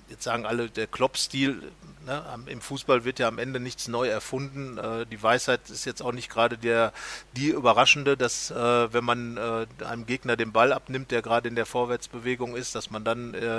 [0.09, 1.63] jetzt sagen alle, der Klopp-Stil
[2.09, 2.25] Ne?
[2.47, 4.79] Im Fußball wird ja am Ende nichts neu erfunden.
[4.79, 6.95] Äh, die Weisheit ist jetzt auch nicht gerade der,
[7.37, 8.55] die überraschende, dass äh,
[8.95, 12.91] wenn man äh, einem Gegner den Ball abnimmt, der gerade in der Vorwärtsbewegung ist, dass
[12.91, 13.19] man dann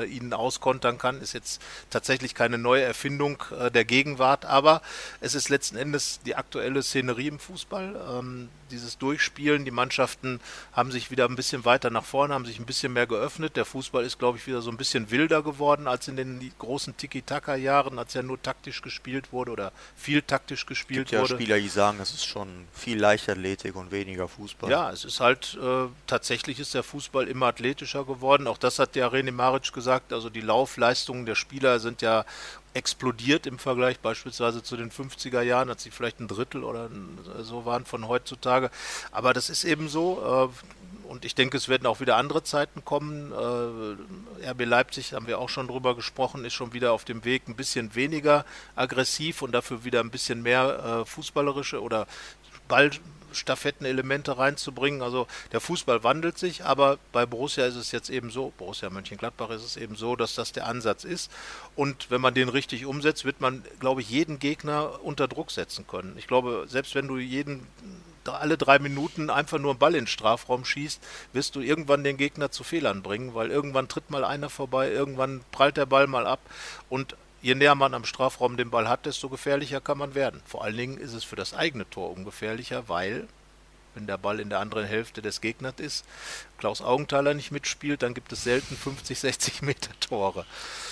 [0.09, 4.81] ihn auskontern kann, ist jetzt tatsächlich keine neue Erfindung der Gegenwart, aber
[5.19, 7.95] es ist letzten Endes die aktuelle Szenerie im Fußball.
[8.09, 9.65] Ähm, dieses Durchspielen.
[9.65, 10.39] Die Mannschaften
[10.71, 13.55] haben sich wieder ein bisschen weiter nach vorne, haben sich ein bisschen mehr geöffnet.
[13.55, 16.95] Der Fußball ist, glaube ich, wieder so ein bisschen wilder geworden als in den großen
[16.95, 21.34] Tiki-Taka-Jahren, als ja nur taktisch gespielt wurde oder viel taktisch gespielt es gibt wurde.
[21.34, 24.69] Ja, Spieler, die sagen, es ist schon viel Leichtathletik und weniger Fußball.
[24.69, 28.47] Ja, es ist halt äh, tatsächlich ist der Fußball immer athletischer geworden.
[28.47, 30.13] Auch das hat der René Maric gesagt.
[30.13, 32.25] Also die Laufleistungen der Spieler sind ja
[32.73, 36.89] explodiert im Vergleich beispielsweise zu den 50er Jahren, als sie vielleicht ein Drittel oder
[37.41, 38.69] so waren von heutzutage.
[39.12, 40.52] Aber das ist eben so.
[40.54, 40.78] Äh,
[41.10, 43.32] und ich denke, es werden auch wieder andere Zeiten kommen.
[43.32, 47.48] Äh, RB Leipzig, haben wir auch schon drüber gesprochen, ist schon wieder auf dem Weg
[47.48, 48.45] ein bisschen weniger
[48.76, 52.06] aggressiv und dafür wieder ein bisschen mehr äh, fußballerische oder
[52.67, 52.91] Ball
[53.32, 55.02] Stafettenelemente reinzubringen.
[55.02, 59.50] Also der Fußball wandelt sich, aber bei Borussia ist es jetzt eben so, Borussia Mönchengladbach
[59.50, 61.32] ist es eben so, dass das der Ansatz ist.
[61.76, 65.88] Und wenn man den richtig umsetzt, wird man, glaube ich, jeden Gegner unter Druck setzen
[65.88, 66.15] können.
[66.17, 67.65] Ich glaube, selbst wenn du jeden
[68.33, 71.01] alle drei Minuten einfach nur einen Ball in den Strafraum schießt,
[71.33, 75.41] wirst du irgendwann den Gegner zu Fehlern bringen, weil irgendwann tritt mal einer vorbei, irgendwann
[75.51, 76.39] prallt der Ball mal ab
[76.89, 80.41] und je näher man am Strafraum den Ball hat, desto gefährlicher kann man werden.
[80.45, 83.27] Vor allen Dingen ist es für das eigene Tor ungefährlicher, weil
[83.95, 86.05] wenn der Ball in der anderen Hälfte des Gegners ist,
[86.57, 90.45] Klaus Augenthaler nicht mitspielt, dann gibt es selten 50, 60 Meter Tore.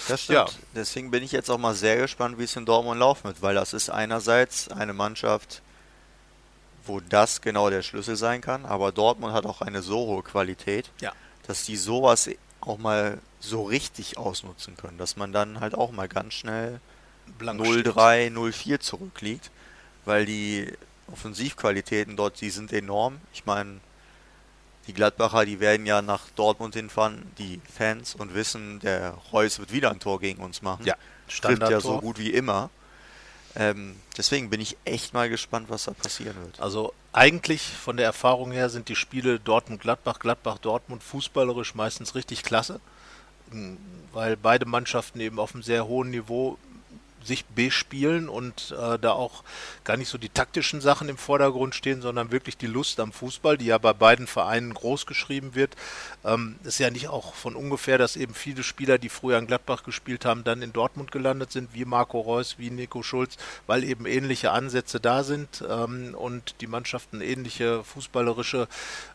[0.08, 0.38] Das stimmt.
[0.38, 0.48] Ja.
[0.76, 3.56] Deswegen bin ich jetzt auch mal sehr gespannt, wie es in Dortmund laufen wird, weil
[3.56, 5.62] das ist einerseits eine Mannschaft,
[6.88, 10.90] wo das genau der Schlüssel sein kann, aber Dortmund hat auch eine so hohe Qualität,
[11.02, 11.14] ja.
[11.46, 12.30] dass die sowas
[12.62, 16.80] auch mal so richtig ausnutzen können, dass man dann halt auch mal ganz schnell
[17.40, 19.52] 0-3, 0-4 zurückliegt,
[20.06, 20.74] weil die
[21.12, 23.20] Offensivqualitäten dort, die sind enorm.
[23.34, 23.80] Ich meine,
[24.88, 29.72] die Gladbacher, die werden ja nach Dortmund hinfahren, die Fans, und wissen, der Reus wird
[29.72, 30.86] wieder ein Tor gegen uns machen.
[30.86, 30.96] Ja,
[31.28, 32.70] Trifft ja so gut wie immer.
[33.60, 36.60] Ähm, deswegen bin ich echt mal gespannt, was da passieren wird.
[36.60, 42.80] Also eigentlich von der Erfahrung her sind die Spiele Dortmund-Gladbach, Gladbach-Dortmund fußballerisch meistens richtig klasse,
[44.14, 46.60] weil beide Mannschaften eben auf einem sehr hohen Niveau
[47.24, 49.44] sich bespielen und äh, da auch
[49.84, 53.58] gar nicht so die taktischen Sachen im Vordergrund stehen, sondern wirklich die Lust am Fußball,
[53.58, 55.76] die ja bei beiden Vereinen groß geschrieben wird.
[56.24, 59.84] Ähm, ist ja nicht auch von ungefähr, dass eben viele Spieler, die früher in Gladbach
[59.84, 64.06] gespielt haben, dann in Dortmund gelandet sind, wie Marco Reus, wie Nico Schulz, weil eben
[64.06, 68.68] ähnliche Ansätze da sind ähm, und die Mannschaften ähnliche fußballerische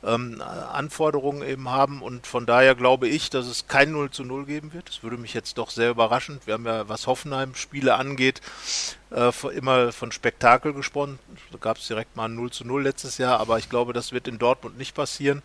[0.04, 4.46] ähm, Anforderungen eben haben und von daher glaube ich, dass es kein 0 zu 0
[4.46, 4.88] geben wird.
[4.88, 6.40] Das würde mich jetzt doch sehr überraschen.
[6.44, 7.06] Wir haben ja, was
[7.96, 8.40] Angeht,
[9.10, 11.18] äh, immer von Spektakel gesprochen.
[11.50, 14.12] Da gab es direkt mal ein 0 zu 0 letztes Jahr, aber ich glaube, das
[14.12, 15.42] wird in Dortmund nicht passieren.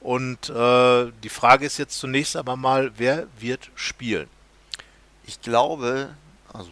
[0.00, 4.28] Und äh, die Frage ist jetzt zunächst aber mal, wer wird spielen?
[5.24, 6.10] Ich glaube,
[6.52, 6.70] also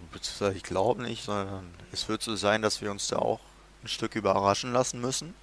[0.55, 3.41] ich glaube nicht, sondern es wird so sein, dass wir uns da auch
[3.83, 5.35] ein Stück überraschen lassen müssen.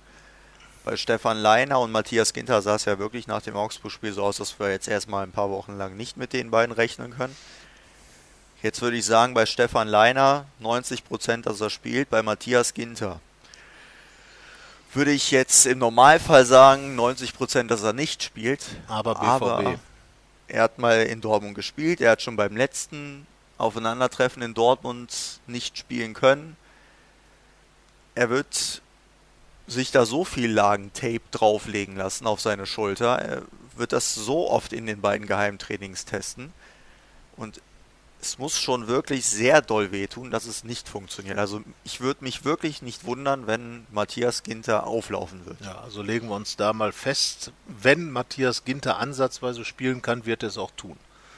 [0.84, 4.38] bei Stefan Leiner und Matthias Ginter sah es ja wirklich nach dem Augsburg-Spiel so aus,
[4.38, 7.36] dass wir jetzt erstmal ein paar Wochen lang nicht mit den beiden rechnen können.
[8.62, 13.20] Jetzt würde ich sagen, bei Stefan Leiner 90%, dass er spielt, bei Matthias Ginter
[14.94, 18.66] würde ich jetzt im Normalfall sagen 90%, dass er nicht spielt.
[18.88, 19.26] Aber BVB.
[19.26, 19.80] Aber
[20.48, 23.26] er hat mal in Dortmund gespielt, er hat schon beim letzten
[23.58, 26.58] Aufeinandertreffen in Dortmund nicht spielen können.
[28.16, 28.82] Er wird
[29.68, 33.20] sich da so viel Lagen Tape drauflegen lassen auf seine Schulter.
[33.20, 33.44] Er
[33.78, 36.52] wird das so oft in den beiden Geheimtrainings testen.
[37.38, 37.62] Und
[38.22, 41.38] es muss schon wirklich sehr doll wehtun, dass es nicht funktioniert.
[41.40, 45.60] Also ich würde mich wirklich nicht wundern, wenn Matthias Ginter auflaufen wird.
[45.62, 50.44] Ja, also legen wir uns da mal fest, wenn Matthias Ginter ansatzweise spielen kann, wird
[50.44, 50.98] er es auch tun.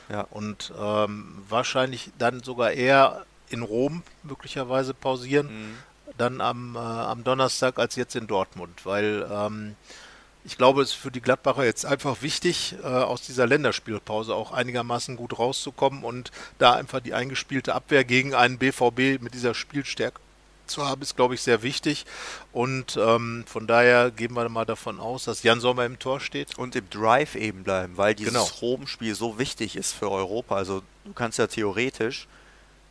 [0.09, 0.21] Ja.
[0.31, 5.75] Und ähm, wahrscheinlich dann sogar eher in Rom möglicherweise pausieren, Mhm.
[6.17, 9.75] dann am, äh, am Donnerstag als jetzt in Dortmund, weil ähm,
[10.45, 14.51] ich glaube, es ist für die Gladbacher jetzt einfach wichtig, äh, aus dieser Länderspielpause auch
[14.51, 20.19] einigermaßen gut rauszukommen und da einfach die eingespielte Abwehr gegen einen BVB mit dieser Spielstärke
[20.65, 22.05] zu haben, ist, glaube ich, sehr wichtig.
[22.53, 26.57] Und ähm, von daher gehen wir mal davon aus, dass Jan Sommer im Tor steht.
[26.57, 28.45] Und im Drive eben bleiben, weil dieses Genau.
[28.61, 30.55] Rom-Spiel so wichtig ist für Europa.
[30.55, 32.27] Also du kannst ja theoretisch,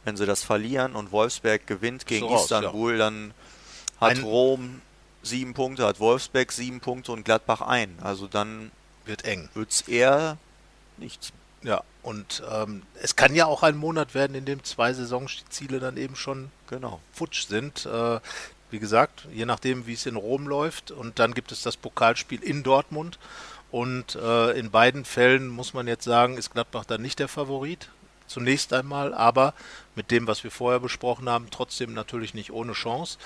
[0.04, 3.32] wenn sie das verlieren und Wolfsberg gewinnt gegen So raus, Istanbul, dann
[4.00, 4.82] hat Ein- Rom
[5.22, 7.96] sieben Punkte, hat Wolfsberg sieben Punkte und Gladbach ein.
[8.02, 8.70] Also dann
[9.04, 9.48] Wird eng.
[9.54, 10.36] wird es eher
[10.96, 11.32] nichts.
[11.62, 15.96] Ja, und ähm, es kann ja auch ein Monat werden, in dem zwei Saisonziele dann
[15.96, 17.00] eben schon Genau.
[17.12, 17.86] futsch sind.
[17.86, 18.18] Äh,
[18.70, 20.90] wie gesagt, je nachdem, wie es in Rom läuft.
[20.90, 23.18] Und dann gibt es das Pokalspiel in Dortmund.
[23.70, 27.90] Und äh, in beiden Fällen muss man jetzt sagen, ist Gladbach dann nicht der Favorit.
[28.32, 29.54] Zunächst einmal, aber
[29.94, 33.18] mit dem, was wir vorher besprochen haben, trotzdem natürlich nicht ohne Chance.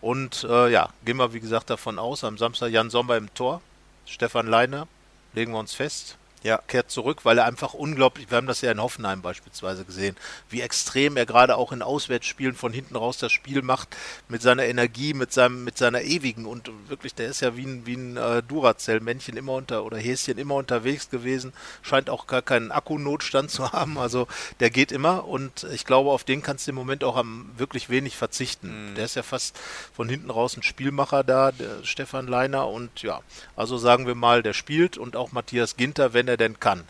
[0.00, 3.60] Und äh, ja, gehen wir wie gesagt davon aus, am Samstag Jan Sommer im Tor,
[4.06, 4.86] Stefan Leiner,
[5.32, 8.70] legen wir uns fest Ja, kehrt zurück, weil er einfach unglaublich, wir haben das ja
[8.70, 10.14] in Hoffenheim beispielsweise gesehen,
[10.50, 13.96] wie extrem er gerade auch in Auswärtsspielen von hinten raus das Spiel macht,
[14.28, 17.86] mit seiner Energie, mit seinem, mit seiner ewigen und wirklich, der ist ja wie ein,
[17.86, 22.72] wie ein äh, Duracell-Männchen immer unter oder Häschen immer unterwegs gewesen, scheint auch gar keinen
[22.72, 24.28] Akkunotstand zu haben, also
[24.60, 27.88] der geht immer und ich glaube, auf den kannst du im Moment auch am wirklich
[27.88, 28.92] wenig verzichten.
[28.98, 29.58] Der ist ja fast
[29.94, 31.52] von hinten raus ein Spielmacher da,
[31.84, 33.22] Stefan Leiner und ja,
[33.56, 36.84] also sagen wir mal, der spielt und auch Matthias Ginter, wenn er denn kann.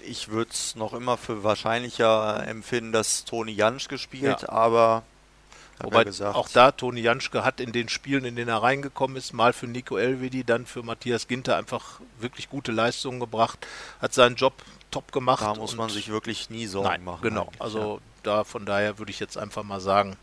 [0.00, 4.48] ich würde es noch immer für wahrscheinlicher empfinden, dass Toni Jansch gespielt, Ja.
[4.48, 5.02] aber
[5.80, 9.16] Wobei ja gesagt, auch da Toni Janschke hat in den Spielen, in denen er reingekommen
[9.16, 13.64] ist, mal für Nico Elvedi, dann für Matthias Ginter einfach wirklich gute Leistungen gebracht,
[14.00, 14.54] hat seinen Job
[14.90, 15.42] top gemacht.
[15.42, 17.22] da muss man sich wirklich nie Sorgen Nein, machen.
[17.22, 17.42] genau.
[17.44, 20.16] eigentlich, Also da von daher würde ich jetzt einfach mal sagen,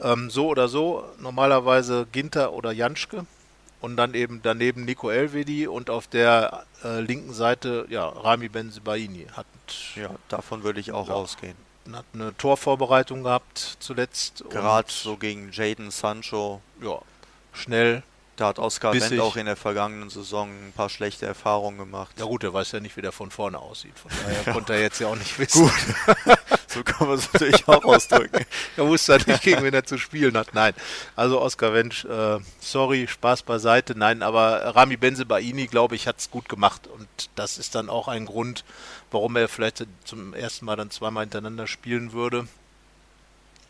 [0.00, 3.26] ähm, so oder so, normalerweise Ginter oder Janschke
[3.84, 9.26] und dann eben daneben Nico Elvedi und auf der äh, linken Seite ja Rami Benzibaini
[9.32, 9.46] hat,
[9.94, 10.08] ja.
[10.28, 11.14] davon würde ich auch Ja.
[11.14, 11.56] ausgehen.
[11.92, 14.42] hat eine Torvorbereitung gehabt zuletzt.
[14.48, 16.98] Gerade so gegen Jaden Sancho, ja,
[17.52, 18.02] schnell.
[18.36, 18.92] Da hat Oskar.
[18.94, 22.18] Wendt auch in der vergangenen Saison ein paar schlechte Erfahrungen gemacht.
[22.18, 23.98] Ja gut, er weiß ja nicht, wie der von vorne aussieht.
[23.98, 25.70] Von daher konnte er jetzt ja auch nicht wissen.
[26.74, 28.44] So kann man es natürlich auch ausdrücken.
[28.76, 30.54] Er wusste ja nicht, gegen wen er zu spielen hat.
[30.54, 30.74] Nein.
[31.14, 33.96] Also Oskar Wensch, äh, sorry, Spaß beiseite.
[33.96, 36.88] Nein, aber Rami Benzebaini, glaube ich, hat es gut gemacht.
[36.88, 38.64] Und das ist dann auch ein Grund,
[39.12, 42.48] warum er vielleicht zum ersten Mal dann zweimal hintereinander spielen würde.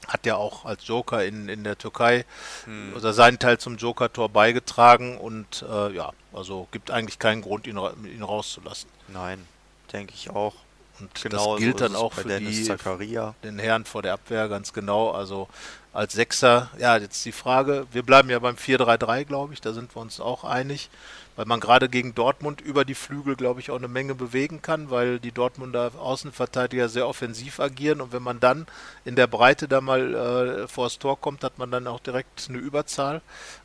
[0.08, 2.24] Hat ja auch als Joker in, in der Türkei
[2.64, 2.92] Hm.
[2.96, 5.16] oder seinen Teil zum Joker-Tor beigetragen.
[5.18, 8.88] Und äh, ja, also gibt eigentlich keinen Grund, ihn, ihn rauszulassen.
[9.08, 9.44] Nein,
[9.92, 10.54] denke ich auch.
[11.00, 13.34] Und Genau das gilt so dann auch für die, Zakaria.
[13.42, 15.10] den Herrn vor der Abwehr, ganz genau.
[15.10, 15.48] Also
[15.92, 19.94] als Sechser, ja, jetzt die Frage, wir bleiben ja beim 4-3-3, glaube ich, da sind
[19.94, 20.90] wir uns auch einig,
[21.36, 24.90] weil man gerade gegen Dortmund über die Flügel, glaube ich, auch eine Menge bewegen kann,
[24.90, 28.66] weil die Dortmunder Außenverteidiger sehr offensiv agieren und wenn man dann
[29.04, 32.58] in der Breite da mal äh, vors Tor kommt, hat man dann auch direkt eine
[32.58, 33.20] Überzahl.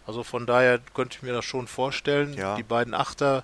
[0.08, 2.34] Also von daher könnte ich mir das schon vorstellen.
[2.34, 2.56] Ja.
[2.56, 3.44] Die beiden Achter,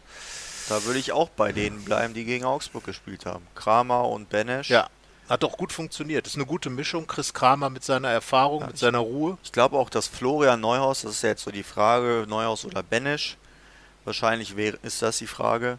[0.69, 3.45] Da würde ich auch bei denen bleiben, die gegen Augsburg gespielt haben.
[3.53, 4.69] Kramer und Benesch.
[4.69, 4.89] ja,
[5.29, 6.25] hat doch gut funktioniert.
[6.27, 7.05] Ist eine gute Mischung.
[7.07, 9.38] Chris Kramer mit seiner Erfahrung, Ja, mit seiner Ruhe.
[9.43, 12.81] Ich glaube auch, dass Florian Neuhaus, das ist ja jetzt so die Frage, Neuhaus oder
[12.83, 13.38] Benesch,
[14.05, 15.77] wahrscheinlich wäre, ist das die Frage.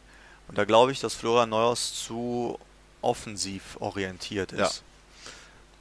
[0.48, 2.58] Und da glaube ich, dass Florian Neuhaus zu
[3.02, 4.82] offensiv orientiert ist.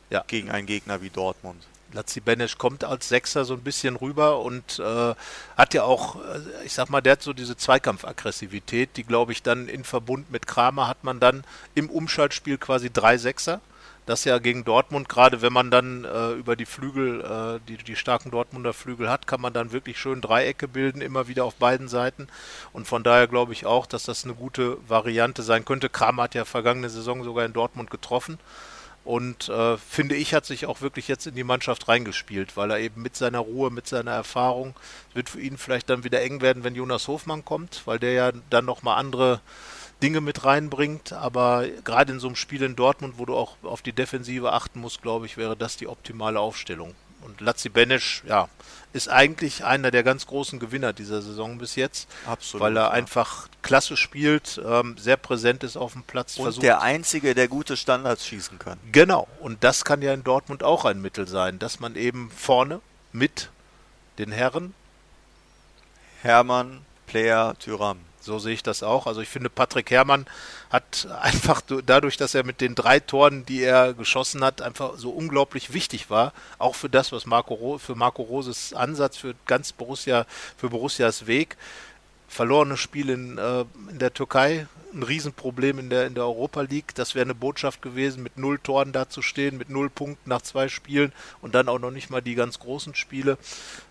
[0.09, 0.23] Ja.
[0.27, 1.63] Gegen einen Gegner wie Dortmund.
[1.93, 5.15] Lazzi Benesch kommt als Sechser so ein bisschen rüber und äh,
[5.57, 9.41] hat ja auch, äh, ich sag mal, der hat so diese Zweikampfaggressivität, die glaube ich
[9.41, 13.61] dann in Verbund mit Kramer hat man dann im Umschaltspiel quasi drei Sechser,
[14.05, 17.95] das ja gegen Dortmund, gerade wenn man dann äh, über die Flügel, äh, die, die
[17.95, 21.87] starken Dortmunder Flügel hat, kann man dann wirklich schön Dreiecke bilden, immer wieder auf beiden
[21.87, 22.27] Seiten.
[22.71, 25.89] Und von daher glaube ich auch, dass das eine gute Variante sein könnte.
[25.89, 28.37] Kram hat ja vergangene Saison sogar in Dortmund getroffen.
[29.05, 32.79] Und äh, finde ich, hat sich auch wirklich jetzt in die Mannschaft reingespielt, weil er
[32.79, 34.73] eben mit seiner Ruhe, mit seiner Erfahrung,
[35.13, 38.31] wird für ihn vielleicht dann wieder eng werden, wenn Jonas Hofmann kommt, weil der ja
[38.49, 39.41] dann nochmal andere
[40.01, 41.13] Dinge mit reinbringt.
[41.13, 44.79] Aber gerade in so einem Spiel in Dortmund, wo du auch auf die Defensive achten
[44.79, 46.95] musst, glaube ich, wäre das die optimale Aufstellung.
[47.21, 48.49] Und Lazzi Benesch, ja,
[48.93, 52.07] ist eigentlich einer der ganz großen Gewinner dieser Saison bis jetzt.
[52.27, 52.61] Absolut.
[52.63, 52.89] Weil er ja.
[52.91, 56.37] einfach klasse spielt, ähm, sehr präsent ist auf dem Platz.
[56.37, 58.79] Und versucht- der Einzige, der gute Standards schießen kann.
[58.91, 59.27] Genau.
[59.39, 62.79] Und das kann ja in Dortmund auch ein Mittel sein, dass man eben vorne
[63.11, 63.49] mit
[64.19, 64.73] den Herren,
[66.21, 67.99] Hermann, Player, Tyram.
[68.25, 69.07] So sehe ich das auch.
[69.07, 70.25] Also ich finde, Patrick Herrmann
[70.69, 74.97] hat einfach du- dadurch, dass er mit den drei Toren, die er geschossen hat, einfach
[74.97, 79.71] so unglaublich wichtig war, auch für das, was Marco für Marco Roses Ansatz für ganz
[79.71, 80.25] Borussia,
[80.57, 81.55] für Borussias Weg.
[82.27, 86.95] Verlorene Spiel in, äh, in der Türkei, ein Riesenproblem in der, in der Europa League.
[86.95, 91.11] Das wäre eine Botschaft gewesen, mit null Toren dazustehen, mit null Punkten nach zwei Spielen
[91.41, 93.37] und dann auch noch nicht mal die ganz großen Spiele.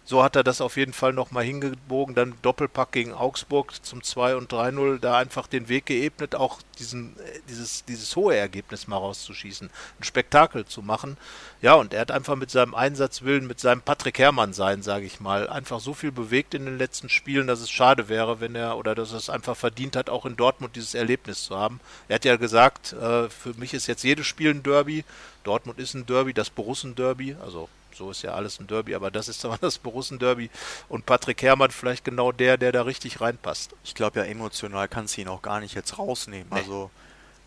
[0.07, 2.15] So hat er das auf jeden Fall nochmal hingebogen.
[2.15, 7.19] Dann Doppelpack gegen Augsburg zum 2 und 3-0, da einfach den Weg geebnet, auch diesen,
[7.21, 11.17] äh, dieses, dieses hohe Ergebnis mal rauszuschießen, ein Spektakel zu machen.
[11.63, 15.21] Ja, und er hat einfach mit seinem Einsatzwillen, mit seinem Patrick Herrmann sein, sage ich
[15.21, 18.77] mal, einfach so viel bewegt in den letzten Spielen, dass es schade wäre, wenn er
[18.77, 21.80] oder dass er es einfach verdient hat, auch in Dortmund dieses Erlebnis zu haben.
[22.09, 25.05] Er hat ja gesagt, äh, für mich ist jetzt jedes Spiel ein Derby.
[25.42, 29.28] Dortmund ist ein Derby, das Borussen-Derby, also so ist ja alles ein Derby, aber das
[29.28, 30.51] ist aber das Borussen-Derby.
[30.88, 33.74] Und Patrick Herrmann vielleicht genau der, der da richtig reinpasst.
[33.84, 36.49] Ich glaube ja, emotional kannst du ihn auch gar nicht jetzt rausnehmen.
[36.51, 36.59] Nee.
[36.59, 36.90] Also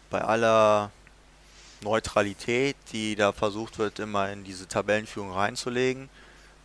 [0.09, 0.91] bei aller
[1.81, 6.09] Neutralität, die da versucht wird, immer in diese Tabellenführung reinzulegen.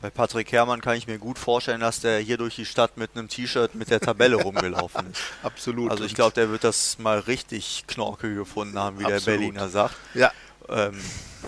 [0.03, 3.13] Bei Patrick Herrmann kann ich mir gut vorstellen, dass der hier durch die Stadt mit
[3.15, 5.23] einem T-Shirt mit der Tabelle rumgelaufen ist.
[5.45, 5.91] Absolut.
[5.93, 9.41] Also ich glaube, der wird das mal richtig Knorke gefunden haben, wie der Absolut.
[9.41, 9.95] Berliner sagt.
[10.15, 10.33] Ja,
[10.69, 11.01] Ähm,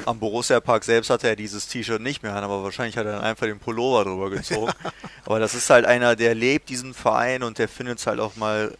[0.07, 3.13] am Borussia Park selbst hatte er dieses T-Shirt nicht mehr an, aber wahrscheinlich hat er
[3.13, 4.73] dann einfach den Pullover drüber gezogen.
[5.25, 8.37] aber das ist halt einer, der lebt diesen Verein und der findet es halt auch
[8.37, 8.77] mal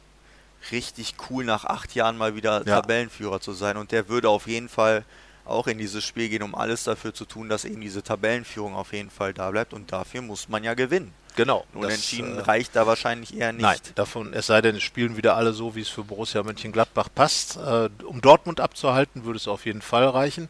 [0.73, 2.81] richtig cool, nach acht Jahren mal wieder Ja.
[2.81, 3.77] Tabellenführer zu sein.
[3.77, 5.05] Und der würde auf jeden Fall
[5.45, 8.93] auch in dieses Spiel gehen, um alles dafür zu tun, dass eben diese Tabellenführung auf
[8.93, 9.73] jeden Fall da bleibt.
[9.75, 11.13] Und dafür muss man ja gewinnen.
[11.37, 11.61] genau.
[11.61, 13.63] Ein Das, Unentschieden äh, reicht da wahrscheinlich eher nicht.
[13.63, 17.09] Nein, davon, es sei denn, es spielen wieder alle so, wie es für Borussia Mönchengladbach
[17.15, 17.57] passt.
[17.57, 20.49] Äh, um Dortmund abzuhalten, würde es auf jeden Fall reichen.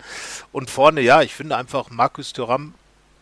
[0.53, 2.74] Und vorne, ja, ich finde einfach, Markus Thuram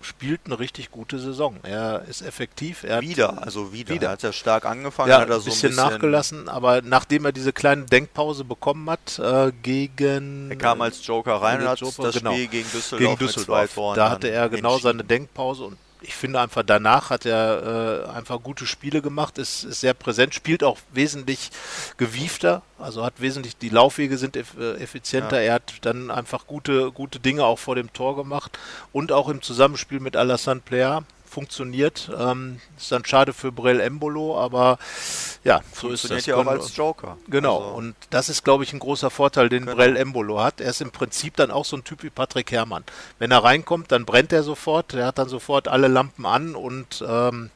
[0.02, 1.56] spielt eine richtig gute Saison.
[1.62, 2.84] Er ist effektiv.
[2.84, 3.94] Er hat, Wieder, also wieder.
[3.94, 4.08] Wieder.
[4.08, 7.32] Er hat ja stark angefangen, ja, hat er ein so bisschen, nachgelassen, aber nachdem er
[7.32, 10.50] diese kleine Denkpause bekommen hat, äh, gegen.
[10.50, 12.32] Er kam als Joker rein und hat Joker, das genau.
[12.32, 13.74] Spiel gegen Düsseldorf, gegen Düsseldorf.
[13.94, 18.42] Da hatte er genau seine Denkpause und ich finde einfach danach hat er äh, einfach
[18.42, 21.50] gute Spiele gemacht, ist, ist sehr präsent, spielt auch wesentlich
[21.96, 24.42] gewiefter, also hat wesentlich, die Laufwege sind äh,
[24.76, 25.48] effizienter, Ja.
[25.48, 28.58] er hat dann einfach gute, gute Dinge auch vor dem Tor gemacht
[28.92, 31.00] und auch im Zusammenspiel mit Alassane Plea
[31.32, 32.10] funktioniert.
[32.16, 34.78] Ähm, ist dann schade für Brel Embolo, aber
[35.42, 36.26] ja, so ist das.
[36.26, 37.16] ja auch als Joker.
[37.28, 39.76] Genau, Also, und das ist, glaube ich, ein großer Vorteil, den Genau.
[39.76, 40.60] Brell Embolo hat.
[40.60, 42.84] Er ist im Prinzip dann auch so ein Typ wie Patrick Herrmann.
[43.18, 47.02] Wenn er reinkommt, dann brennt er sofort, er hat dann sofort alle Lampen an und
[47.06, 47.50] ähm,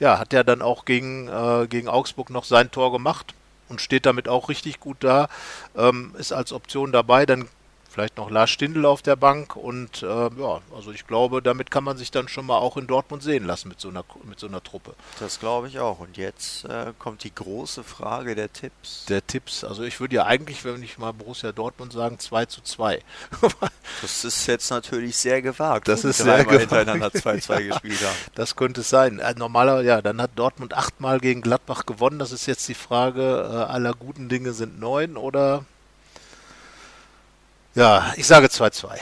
[0.00, 3.34] ja, hat ja dann auch gegen, äh, gegen Augsburg noch sein Tor gemacht
[3.68, 5.28] und steht damit auch richtig gut da,
[5.76, 7.48] ähm, ist als Option dabei, dann
[7.90, 11.84] vielleicht noch Lars Stindl auf der Bank und äh, ja, also ich glaube, damit kann
[11.84, 14.46] man sich dann schon mal auch in Dortmund sehen lassen mit so einer, mit so
[14.46, 14.94] einer Truppe.
[15.18, 15.98] das glaube ich auch.
[15.98, 19.06] Und jetzt äh, kommt die große Frage der Tipps.
[19.06, 22.62] Der Tipps, also ich würde ja eigentlich, wenn ich mal Borussia Dortmund sagen, 2 zu
[22.62, 23.00] 2.
[24.02, 25.88] Das ist jetzt natürlich sehr gewagt.
[25.88, 26.60] Das ist sehr gewagt.
[26.60, 28.16] hintereinander 2-2 gespielt haben.
[28.34, 29.18] Das könnte es sein.
[29.18, 32.18] Äh, normaler, ja, dann hat Dortmund achtmal gegen Gladbach gewonnen.
[32.18, 35.64] Das ist jetzt die Frage, äh, aller guten Dinge sind neun oder
[37.74, 38.98] ja, ich sage 2-2.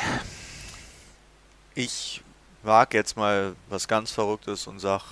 [1.74, 2.22] Ich
[2.62, 5.02] wage jetzt mal was ganz Verrücktes und sag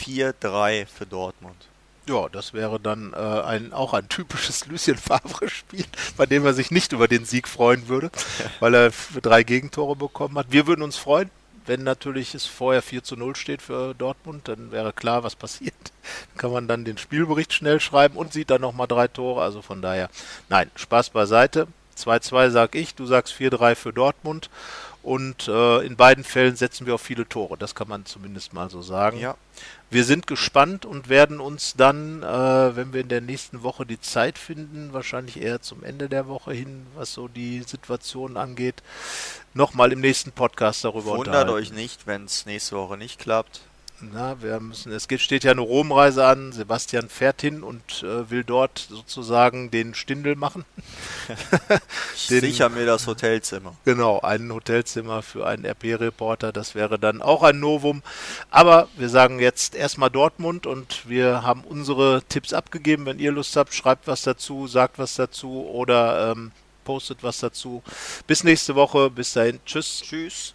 [0.00, 1.68] 4-3 für Dortmund.
[2.08, 5.84] Ja, das wäre dann äh, ein, auch ein typisches Lucien Favre-Spiel,
[6.16, 8.10] bei dem er sich nicht über den Sieg freuen würde,
[8.60, 8.92] weil er
[9.22, 10.46] drei Gegentore bekommen hat.
[10.50, 11.30] Wir würden uns freuen,
[11.66, 15.74] wenn natürlich es vorher 4 zu 0 steht für Dortmund, dann wäre klar, was passiert.
[16.36, 19.42] Kann man dann den Spielbericht schnell schreiben und sieht dann nochmal drei Tore.
[19.42, 20.08] Also von daher,
[20.48, 21.66] nein, Spaß beiseite.
[21.96, 24.50] 2-2 sag ich, du sagst 4-3 für Dortmund.
[25.02, 27.56] Und äh, in beiden Fällen setzen wir auf viele Tore.
[27.56, 29.20] Das kann man zumindest mal so sagen.
[29.20, 29.36] Ja.
[29.88, 34.00] Wir sind gespannt und werden uns dann, äh, wenn wir in der nächsten Woche die
[34.00, 38.82] Zeit finden, wahrscheinlich eher zum Ende der Woche hin, was so die Situation angeht,
[39.54, 41.52] nochmal im nächsten Podcast darüber Wundert unterhalten.
[41.52, 43.60] euch nicht, wenn es nächste Woche nicht klappt.
[44.00, 46.52] Na, wir müssen, es geht, steht ja eine Romreise an.
[46.52, 50.64] Sebastian fährt hin und äh, will dort sozusagen den Stindel machen.
[52.14, 53.76] Ich Den- sichere mir das Hotelzimmer.
[53.84, 58.02] Genau, ein Hotelzimmer für einen RP-Reporter, das wäre dann auch ein Novum.
[58.50, 63.06] Aber wir sagen jetzt erstmal Dortmund und wir haben unsere Tipps abgegeben.
[63.06, 66.52] Wenn ihr Lust habt, schreibt was dazu, sagt was dazu oder ähm,
[66.84, 67.82] postet was dazu.
[68.26, 70.02] Bis nächste Woche, bis dahin, tschüss.
[70.04, 70.54] Tschüss.